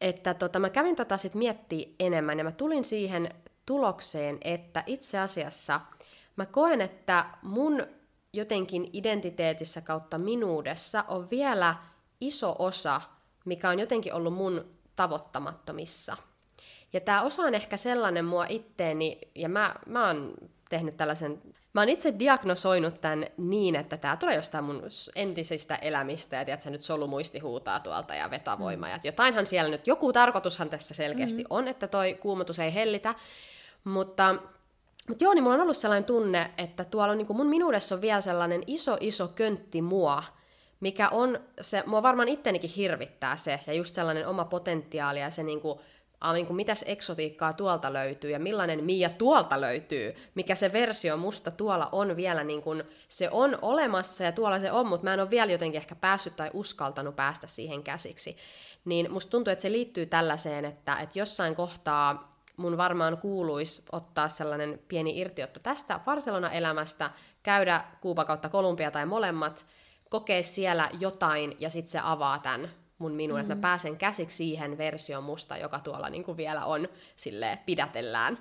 [0.03, 3.29] että tota, mä kävin tota sit miettiä enemmän ja mä tulin siihen
[3.65, 5.81] tulokseen, että itse asiassa
[6.35, 7.83] mä koen, että mun
[8.33, 11.75] jotenkin identiteetissä kautta minuudessa on vielä
[12.21, 13.01] iso osa,
[13.45, 16.17] mikä on jotenkin ollut mun tavoittamattomissa.
[16.93, 20.33] Ja tämä osa on ehkä sellainen mua itteeni, ja mä, mä oon
[20.69, 21.41] tehnyt tällaisen
[21.73, 24.83] Mä oon itse diagnosoinut tämän niin, että tämä tulee jostain mun
[25.15, 28.91] entisistä elämistä, ja tiedätkö, nyt solumuisti huutaa tuolta ja vetovoima, mm.
[28.91, 31.47] ja jotainhan siellä nyt, joku tarkoitushan tässä selkeästi mm.
[31.49, 33.15] on, että toi kuumotus ei hellitä,
[33.83, 34.35] mutta
[35.09, 37.95] mutta joo, niin mulla on ollut sellainen tunne, että tuolla on, niin kuin mun minuudessa
[37.95, 40.23] on vielä sellainen iso, iso köntti mua,
[40.79, 45.43] mikä on, se, mua varmaan ittenikin hirvittää se, ja just sellainen oma potentiaali ja se
[45.43, 45.79] niin kuin,
[46.23, 51.17] ah, niin kuin mitäs eksotiikkaa tuolta löytyy ja millainen Mia tuolta löytyy, mikä se versio
[51.17, 55.13] musta tuolla on vielä, niin kuin, se on olemassa ja tuolla se on, mutta mä
[55.13, 58.37] en ole vielä jotenkin ehkä päässyt tai uskaltanut päästä siihen käsiksi.
[58.85, 64.29] Niin musta tuntuu, että se liittyy tällaiseen, että, että jossain kohtaa mun varmaan kuuluisi ottaa
[64.29, 67.09] sellainen pieni irtiotto tästä Barcelona-elämästä,
[67.43, 69.65] käydä Kuuba kautta Kolumbia tai molemmat,
[70.09, 73.41] kokea siellä jotain ja sitten se avaa tämän mun minun, mm.
[73.41, 73.61] että mä mm.
[73.61, 78.37] pääsen käsiksi siihen versioon musta, joka tuolla niin kuin vielä on sille pidätellään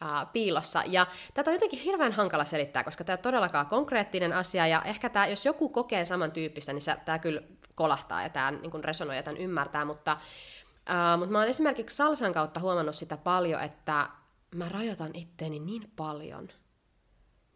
[0.00, 0.82] ää, piilossa.
[0.86, 5.08] Ja tätä on jotenkin hirveän hankala selittää, koska tämä on todellakaan konkreettinen asia, ja ehkä
[5.08, 7.40] tämä, jos joku kokee samantyyppistä, niin tämä kyllä
[7.74, 10.16] kolahtaa ja tämä niin resonoi ja tämän ymmärtää, mutta
[10.88, 14.08] Uh, mutta mä oon esimerkiksi salsan kautta huomannut sitä paljon, että
[14.54, 16.48] mä rajoitan itteeni niin paljon.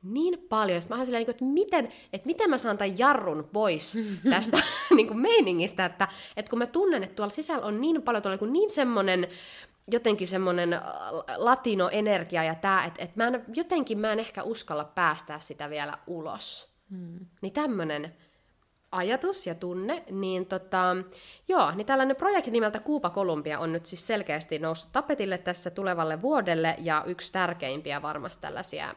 [0.02, 0.82] Niin paljon.
[0.82, 3.98] Sitten mä silleen, että miten, että miten mä saan tämän jarrun pois
[4.30, 4.58] tästä
[4.96, 8.38] niin kuin meiningistä, että, että kun mä tunnen, että tuolla sisällä on niin paljon, tuolla
[8.40, 9.28] niin, niin semmoinen
[9.90, 10.80] jotenkin semmoinen
[11.36, 15.92] latinoenergia ja tämä, että, että mä en, jotenkin mä en ehkä uskalla päästää sitä vielä
[16.06, 16.72] ulos.
[16.90, 17.26] Hmm.
[17.40, 18.16] Niin tämmöinen
[18.92, 20.96] ajatus ja tunne, niin tota,
[21.48, 26.22] joo, niin tällainen projekti nimeltä Kuupa Kolumbia on nyt siis selkeästi noussut tapetille tässä tulevalle
[26.22, 28.94] vuodelle, ja yksi tärkeimpiä varmasti tällaisia,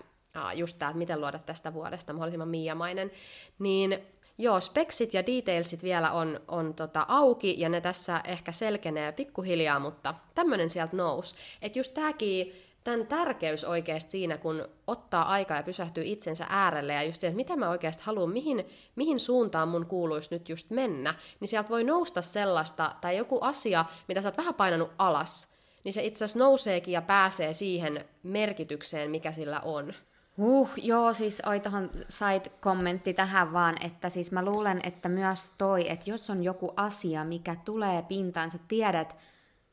[0.54, 3.12] just tämä, että miten luoda tästä vuodesta mahdollisimman miiamainen,
[3.60, 4.00] niin
[4.38, 9.80] joo, speksit ja detailsit vielä on, on tota auki, ja ne tässä ehkä selkenee pikkuhiljaa,
[9.80, 11.36] mutta tämmöinen sieltä nousi.
[11.62, 17.04] Että just tämäkin tämän tärkeys oikeasti siinä, kun ottaa aikaa ja pysähtyy itsensä äärelle ja
[17.04, 18.66] just se, että mitä mä oikeasti haluan, mihin,
[18.96, 23.86] mihin suuntaan mun kuuluisi nyt just mennä, niin sieltä voi nousta sellaista, tai joku asia,
[24.08, 29.12] mitä sä oot vähän painanut alas, niin se itse asiassa nouseekin ja pääsee siihen merkitykseen,
[29.12, 29.94] mikä sillä on.
[30.38, 35.90] Uh, joo, siis oi tuohon side-kommentti tähän vaan, että siis mä luulen, että myös toi,
[35.92, 39.16] että jos on joku asia, mikä tulee pintaan, sä tiedät,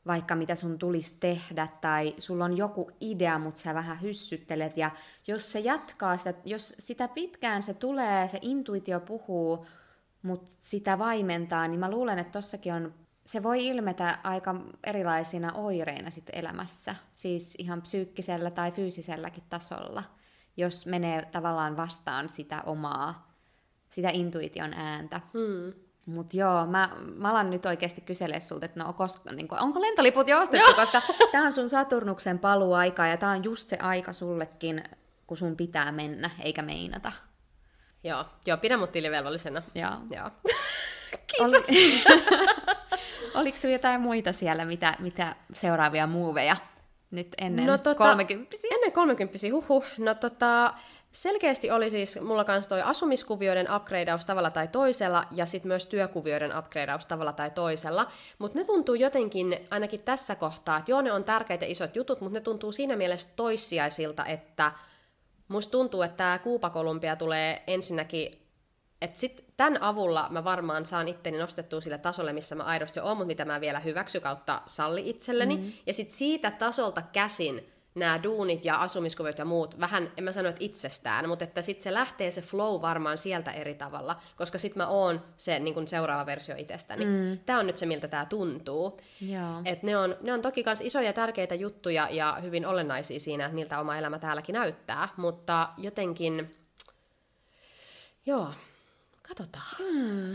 [0.07, 4.91] vaikka mitä sun tulisi tehdä, tai sulla on joku idea, mutta sä vähän hyssyttelet, ja
[5.27, 9.65] jos se jatkaa sitä, jos sitä pitkään se tulee, se intuitio puhuu,
[10.21, 12.93] mutta sitä vaimentaa, niin mä luulen, että tossakin on,
[13.25, 20.03] se voi ilmetä aika erilaisina oireina sit elämässä, siis ihan psyykkisellä tai fyysiselläkin tasolla,
[20.57, 23.33] jos menee tavallaan vastaan sitä omaa,
[23.89, 25.21] sitä intuition ääntä.
[25.33, 25.73] Hmm.
[26.05, 29.81] Mut joo, mä, mä alan nyt oikeasti kyselee sulta, että no, koska, niin kun, onko
[29.81, 30.75] lentoliput jo ostettu, joo.
[30.75, 31.01] koska
[31.31, 34.83] tämä on sun Saturnuksen paluaika ja tämä on just se aika sullekin,
[35.27, 37.11] kun sun pitää mennä, eikä meinata.
[38.03, 39.61] Joo, joo pidä mut tilivelvollisena.
[39.75, 39.91] Joo.
[40.11, 40.29] joo.
[41.27, 41.69] Kiitos.
[41.69, 42.03] Oli...
[43.41, 46.55] Oliko sulla jotain muita siellä, mitä, mitä seuraavia muuveja
[47.13, 49.83] nyt ennen no, tota, 30 Ennen 30 huhu.
[49.97, 50.73] No tota,
[51.13, 56.57] Selkeästi oli siis mulla kanssa toi asumiskuvioiden upgradeaus tavalla tai toisella ja sitten myös työkuvioiden
[56.57, 58.11] upgradeaus tavalla tai toisella.
[58.39, 62.33] Mutta ne tuntuu jotenkin, ainakin tässä kohtaa, että joo ne on tärkeitä isot jutut, mutta
[62.33, 64.71] ne tuntuu siinä mielessä toissijaisilta, että
[65.47, 68.42] musta tuntuu, että tämä Kuupakolumbia tulee ensinnäkin
[69.03, 73.17] että sitten tämän avulla mä varmaan saan itteni nostettua sille tasolle, missä mä aidosti oon,
[73.17, 75.57] mutta mitä mä vielä hyväksy kautta salli itselleni.
[75.57, 75.73] Mm.
[75.85, 80.49] Ja sitten siitä tasolta käsin nämä duunit ja asumiskuviot ja muut, vähän, en mä sano,
[80.49, 84.77] että itsestään, mutta että sitten se lähtee se flow varmaan sieltä eri tavalla, koska sitten
[84.77, 87.05] mä oon se niin kun seuraava versio itsestäni.
[87.05, 87.39] Mm.
[87.45, 89.01] Tämä on nyt se, miltä tämä tuntuu.
[89.65, 93.55] Et ne, on, ne on toki myös isoja tärkeitä juttuja ja hyvin olennaisia siinä, että
[93.55, 96.55] miltä oma elämä täälläkin näyttää, mutta jotenkin,
[98.25, 98.53] joo,
[99.27, 99.65] katsotaan.
[99.79, 100.33] Mm.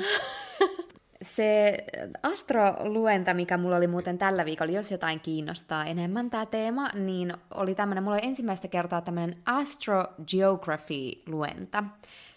[1.22, 1.76] se
[2.22, 7.74] astroluenta, mikä mulla oli muuten tällä viikolla, jos jotain kiinnostaa enemmän tämä teema, niin oli
[7.74, 11.84] tämmöinen, mulla oli ensimmäistä kertaa tämmöinen astrogeography-luenta.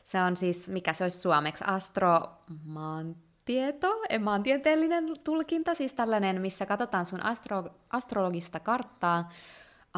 [0.04, 7.24] Se on siis, mikä se olisi suomeksi, astromaantieto, maantieteellinen tulkinta, siis tällainen, missä katsotaan sun
[7.24, 9.30] astro, astrologista karttaa,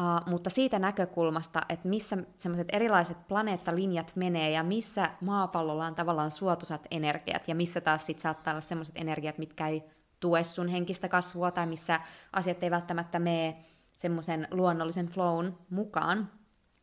[0.00, 6.30] Uh, mutta siitä näkökulmasta, että missä semmoiset erilaiset planeettalinjat menee ja missä maapallolla on tavallaan
[6.30, 9.84] suotuisat energiat ja missä taas sit saattaa olla semmoiset energiat, mitkä ei
[10.20, 12.00] tue sun henkistä kasvua tai missä
[12.32, 13.56] asiat ei välttämättä mene
[13.92, 16.30] semmoisen luonnollisen flown mukaan.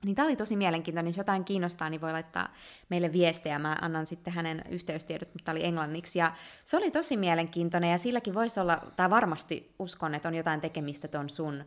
[0.06, 2.54] Niin tämä oli tosi mielenkiintoinen, jos jotain kiinnostaa, niin voi laittaa
[2.90, 6.20] meille viestejä, mä annan sitten hänen yhteystiedot, mutta oli englanniksi.
[6.20, 6.34] Ja
[6.64, 11.08] se oli tosi mielenkiintoinen ja silläkin voisi olla, tai varmasti uskon, että on jotain tekemistä
[11.08, 11.64] ton sun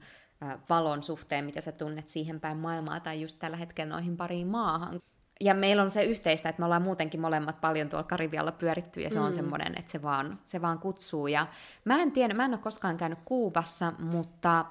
[0.70, 5.00] valon suhteen, mitä sä tunnet siihen päin maailmaa tai just tällä hetkellä noihin pariin maahan.
[5.40, 9.10] Ja meillä on se yhteistä, että me ollaan muutenkin molemmat paljon tuolla Karibialla pyöritty ja
[9.10, 9.24] se mm.
[9.24, 11.26] on semmoinen, että se vaan, se vaan kutsuu.
[11.26, 11.46] Ja
[11.84, 14.64] mä en tiedä, mä en ole koskaan käynyt Kuubassa, mutta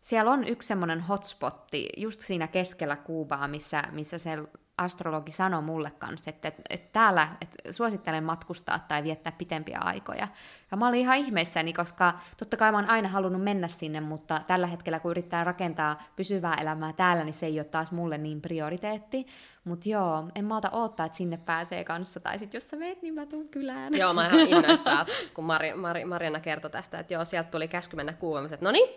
[0.00, 4.38] siellä on yksi semmoinen hotspotti just siinä keskellä Kuubaa, missä, missä se
[4.80, 10.28] astrologi sanoi mulle kanssa, että, että, että täällä että suosittelen matkustaa tai viettää pitempiä aikoja.
[10.70, 14.40] Ja mä olin ihan ihmeissäni, koska totta kai mä oon aina halunnut mennä sinne, mutta
[14.46, 18.40] tällä hetkellä kun yrittää rakentaa pysyvää elämää täällä, niin se ei ole taas mulle niin
[18.40, 19.26] prioriteetti.
[19.64, 23.14] Mutta joo, en malta odottaa, että sinne pääsee kanssa, tai sitten jos sä meet, niin
[23.14, 23.94] mä tuun kylään.
[23.94, 27.96] Joo, mä ihan innoissaan, kun Mari, Mari, Mariana kertoi tästä, että joo, sieltä tuli käsky
[27.96, 28.88] mennä kuulemassa, että no niin,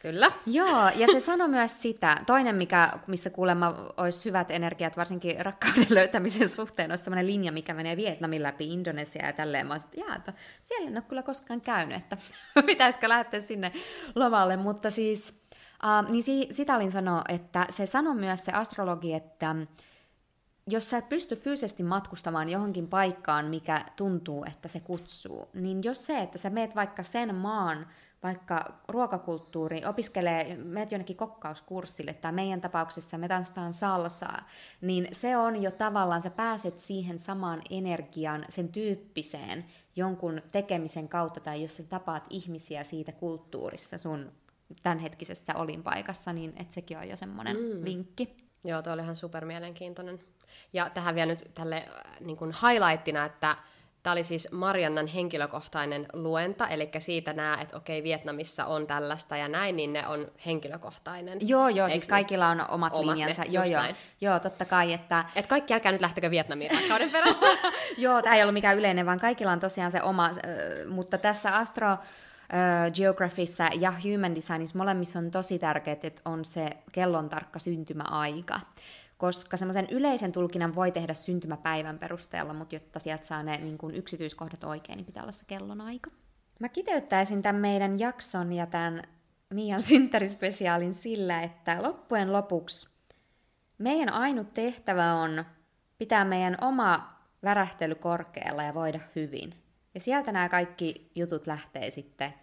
[0.00, 0.32] Kyllä.
[0.46, 2.22] Joo, ja se sanoi myös sitä.
[2.26, 7.74] Toinen, mikä, missä kuulemma olisi hyvät energiat, varsinkin rakkauden löytämisen suhteen, olisi sellainen linja, mikä
[7.74, 9.66] menee Vietnamin läpi Indonesia ja tälleen.
[9.66, 10.32] Mä olisin, että
[10.62, 12.16] siellä en ole kyllä koskaan käynyt, että
[12.66, 13.72] pitäisikö lähteä sinne
[14.14, 14.56] lomalle.
[14.56, 15.42] Mutta siis,
[15.84, 19.56] uh, niin si- sitä olin sanoa, että se sanoi myös se astrologi, että
[20.66, 26.06] jos sä et pysty fyysisesti matkustamaan johonkin paikkaan, mikä tuntuu, että se kutsuu, niin jos
[26.06, 27.86] se, että sä meet vaikka sen maan
[28.22, 34.48] vaikka ruokakulttuuri, opiskelee, menet jonnekin kokkauskurssille, tai meidän tapauksessa me tanssitaan salsaa,
[34.80, 39.64] niin se on jo tavallaan, sä pääset siihen samaan energian, sen tyyppiseen
[39.96, 44.32] jonkun tekemisen kautta, tai jos sä tapaat ihmisiä siitä kulttuurissa sun
[44.82, 47.84] tämänhetkisessä olinpaikassa, niin et sekin on jo semmoinen mm.
[47.84, 48.36] vinkki.
[48.64, 50.20] Joo, toi oli ihan super mielenkiintoinen.
[50.72, 53.56] Ja tähän vielä nyt tälle äh, niin kuin highlightina, että
[54.02, 59.48] Tämä oli siis Mariannan henkilökohtainen luenta, eli siitä nämä, että okei, Vietnamissa on tällaista ja
[59.48, 61.38] näin, niin ne on henkilökohtainen.
[61.40, 63.42] Joo, joo, Eiks siis kaikilla on omat, omat linjansa.
[63.42, 63.82] Ne, joo, joo.
[64.20, 65.24] joo, totta kai, että...
[65.36, 67.46] Et kaikki älkää nyt lähtekö Vietnamiin rakkauden perässä.
[67.98, 70.30] joo, tämä ei ollut mikään yleinen, vaan kaikilla on tosiaan se oma,
[70.88, 71.98] mutta tässä Astro
[72.94, 78.60] Geographissa ja Human Designissa molemmissa on tosi tärkeää, että on se kellon tarkka syntymäaika
[79.20, 83.94] koska semmoisen yleisen tulkinnan voi tehdä syntymäpäivän perusteella, mutta jotta sieltä saa ne niin kuin
[83.94, 86.10] yksityiskohdat oikein, niin pitää olla se kellonaika.
[86.60, 89.02] Mä kiteyttäisin tämän meidän jakson ja tämän
[89.54, 92.88] Mian synttärispesiaalin sillä, että loppujen lopuksi
[93.78, 95.44] meidän ainut tehtävä on
[95.98, 99.54] pitää meidän oma värähtely korkealla ja voida hyvin.
[99.94, 102.34] Ja sieltä nämä kaikki jutut lähtee sitten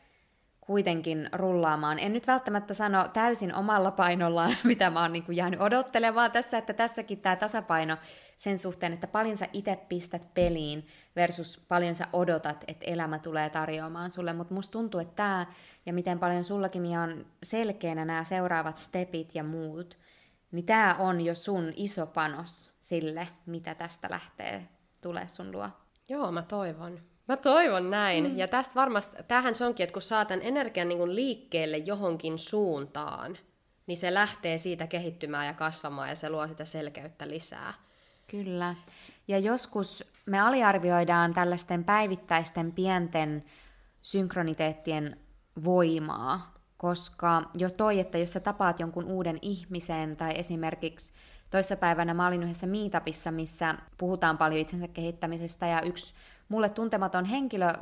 [0.67, 1.99] kuitenkin rullaamaan.
[1.99, 6.73] En nyt välttämättä sano täysin omalla painollaan, mitä mä oon niin jäänyt odottelemaan tässä, että
[6.73, 7.97] tässäkin tämä tasapaino
[8.37, 13.49] sen suhteen, että paljon sä itse pistät peliin versus paljon sä odotat, että elämä tulee
[13.49, 14.33] tarjoamaan sulle.
[14.33, 15.45] Mutta musta tuntuu, että tämä
[15.85, 19.97] ja miten paljon sullakin on selkeänä nämä seuraavat stepit ja muut,
[20.51, 24.67] niin tämä on jo sun iso panos sille, mitä tästä lähtee
[25.01, 25.69] tulee sun luo.
[26.09, 26.99] Joo, mä toivon.
[27.27, 28.23] Mä toivon näin.
[28.23, 28.37] Mm.
[28.37, 33.37] Ja tästä varmasti, tähän se onkin, että kun saa tämän energian niin liikkeelle johonkin suuntaan,
[33.87, 37.73] niin se lähtee siitä kehittymään ja kasvamaan ja se luo sitä selkeyttä lisää.
[38.27, 38.75] Kyllä.
[39.27, 43.43] Ja joskus me aliarvioidaan tällaisten päivittäisten pienten
[44.01, 45.19] synkroniteettien
[45.63, 51.13] voimaa, koska jo toi, että jos sä tapaat jonkun uuden ihmisen tai esimerkiksi
[51.49, 56.13] toissapäivänä mä olin yhdessä meetupissa, missä puhutaan paljon itsensä kehittämisestä ja yksi
[56.49, 57.73] mulle tuntematon henkilö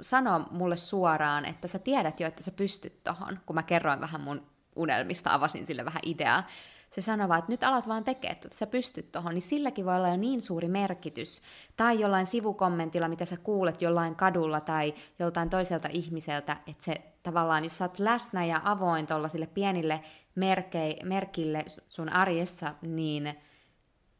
[0.00, 4.20] sanoi mulle suoraan, että sä tiedät jo, että sä pystyt tohon, kun mä kerroin vähän
[4.20, 4.42] mun
[4.76, 6.46] unelmista, avasin sille vähän ideaa.
[6.90, 9.96] Se sanoi vaan, että nyt alat vaan tekemään, että sä pystyt tohon, niin silläkin voi
[9.96, 11.42] olla jo niin suuri merkitys.
[11.76, 17.64] Tai jollain sivukommentilla, mitä sä kuulet jollain kadulla tai joltain toiselta ihmiseltä, että se tavallaan,
[17.64, 20.00] jos sä oot läsnä ja avoin sille pienille
[20.34, 23.34] merkei, merkille sun arjessa, niin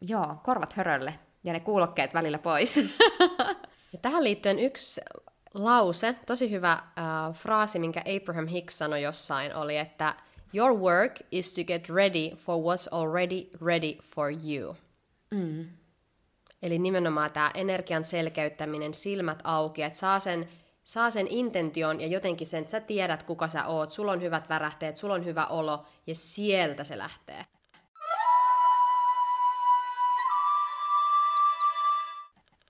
[0.01, 2.76] joo, korvat hörölle ja ne kuulokkeet välillä pois.
[3.93, 5.01] Ja tähän liittyen yksi
[5.55, 6.82] lause, tosi hyvä äh,
[7.32, 10.14] fraasi, minkä Abraham Hicks sanoi jossain, oli, että
[10.55, 14.76] Your work is to get ready for what's already ready for you.
[15.30, 15.66] Mm.
[16.62, 20.49] Eli nimenomaan tämä energian selkeyttäminen, silmät auki, että saa sen,
[20.84, 24.49] saa sen intention ja jotenkin sen, että sä tiedät, kuka sä oot, sulla on hyvät
[24.49, 27.47] värähteet, sulla on hyvä olo, ja sieltä se lähtee.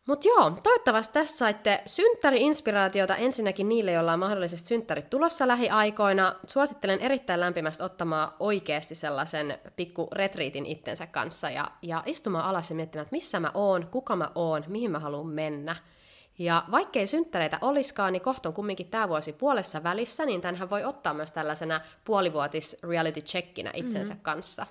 [0.09, 6.35] Mutta joo, toivottavasti tässä saitte synttäri-inspiraatiota ensinnäkin niille, joilla on mahdollisesti synttärit tulossa lähiaikoina.
[6.47, 12.77] Suosittelen erittäin lämpimästi ottamaan oikeasti sellaisen pikku retriitin itsensä kanssa ja, ja istumaan alas ja
[12.77, 15.77] miettimään, että missä mä oon, kuka mä oon, mihin mä haluan mennä.
[16.39, 20.85] Ja vaikkei synttäreitä oliskaan, niin kohta on kumminkin tämä vuosi puolessa välissä, niin tämähän voi
[20.85, 24.23] ottaa myös tällaisena puolivuotis reality checkinä itsensä mm-hmm.
[24.23, 24.67] kanssa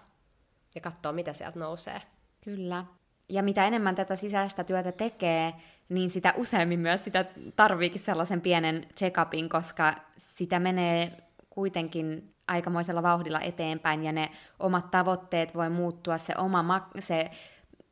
[0.76, 2.02] ja katsoa, mitä sieltä nousee.
[2.44, 2.86] Kyllä
[3.30, 5.54] ja mitä enemmän tätä sisäistä työtä tekee,
[5.90, 7.26] niin sitä useammin myös sitä
[7.56, 11.18] tarviikin sellaisen pienen check-upin, koska sitä menee
[11.50, 17.32] kuitenkin aikamoisella vauhdilla eteenpäin ja ne omat tavoitteet voi muuttua, se, oma, se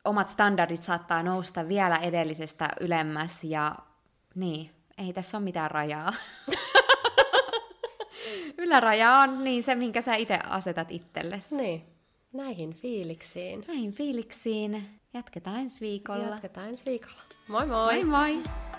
[0.04, 3.76] omat standardit saattaa nousta vielä edellisestä ylemmäs ja
[4.34, 6.12] niin, ei tässä ole mitään rajaa.
[8.58, 11.56] Yläraja on niin se, minkä sä itse asetat itsellesi.
[11.56, 11.84] Niin,
[12.32, 13.64] näihin fiiliksiin.
[13.68, 15.00] Näihin fiiliksiin.
[15.16, 16.24] Jatketaan ensi viikolla.
[16.24, 17.22] Jatketaan ensi viikolla.
[17.48, 18.04] Moi moi!
[18.04, 18.75] Moi moi!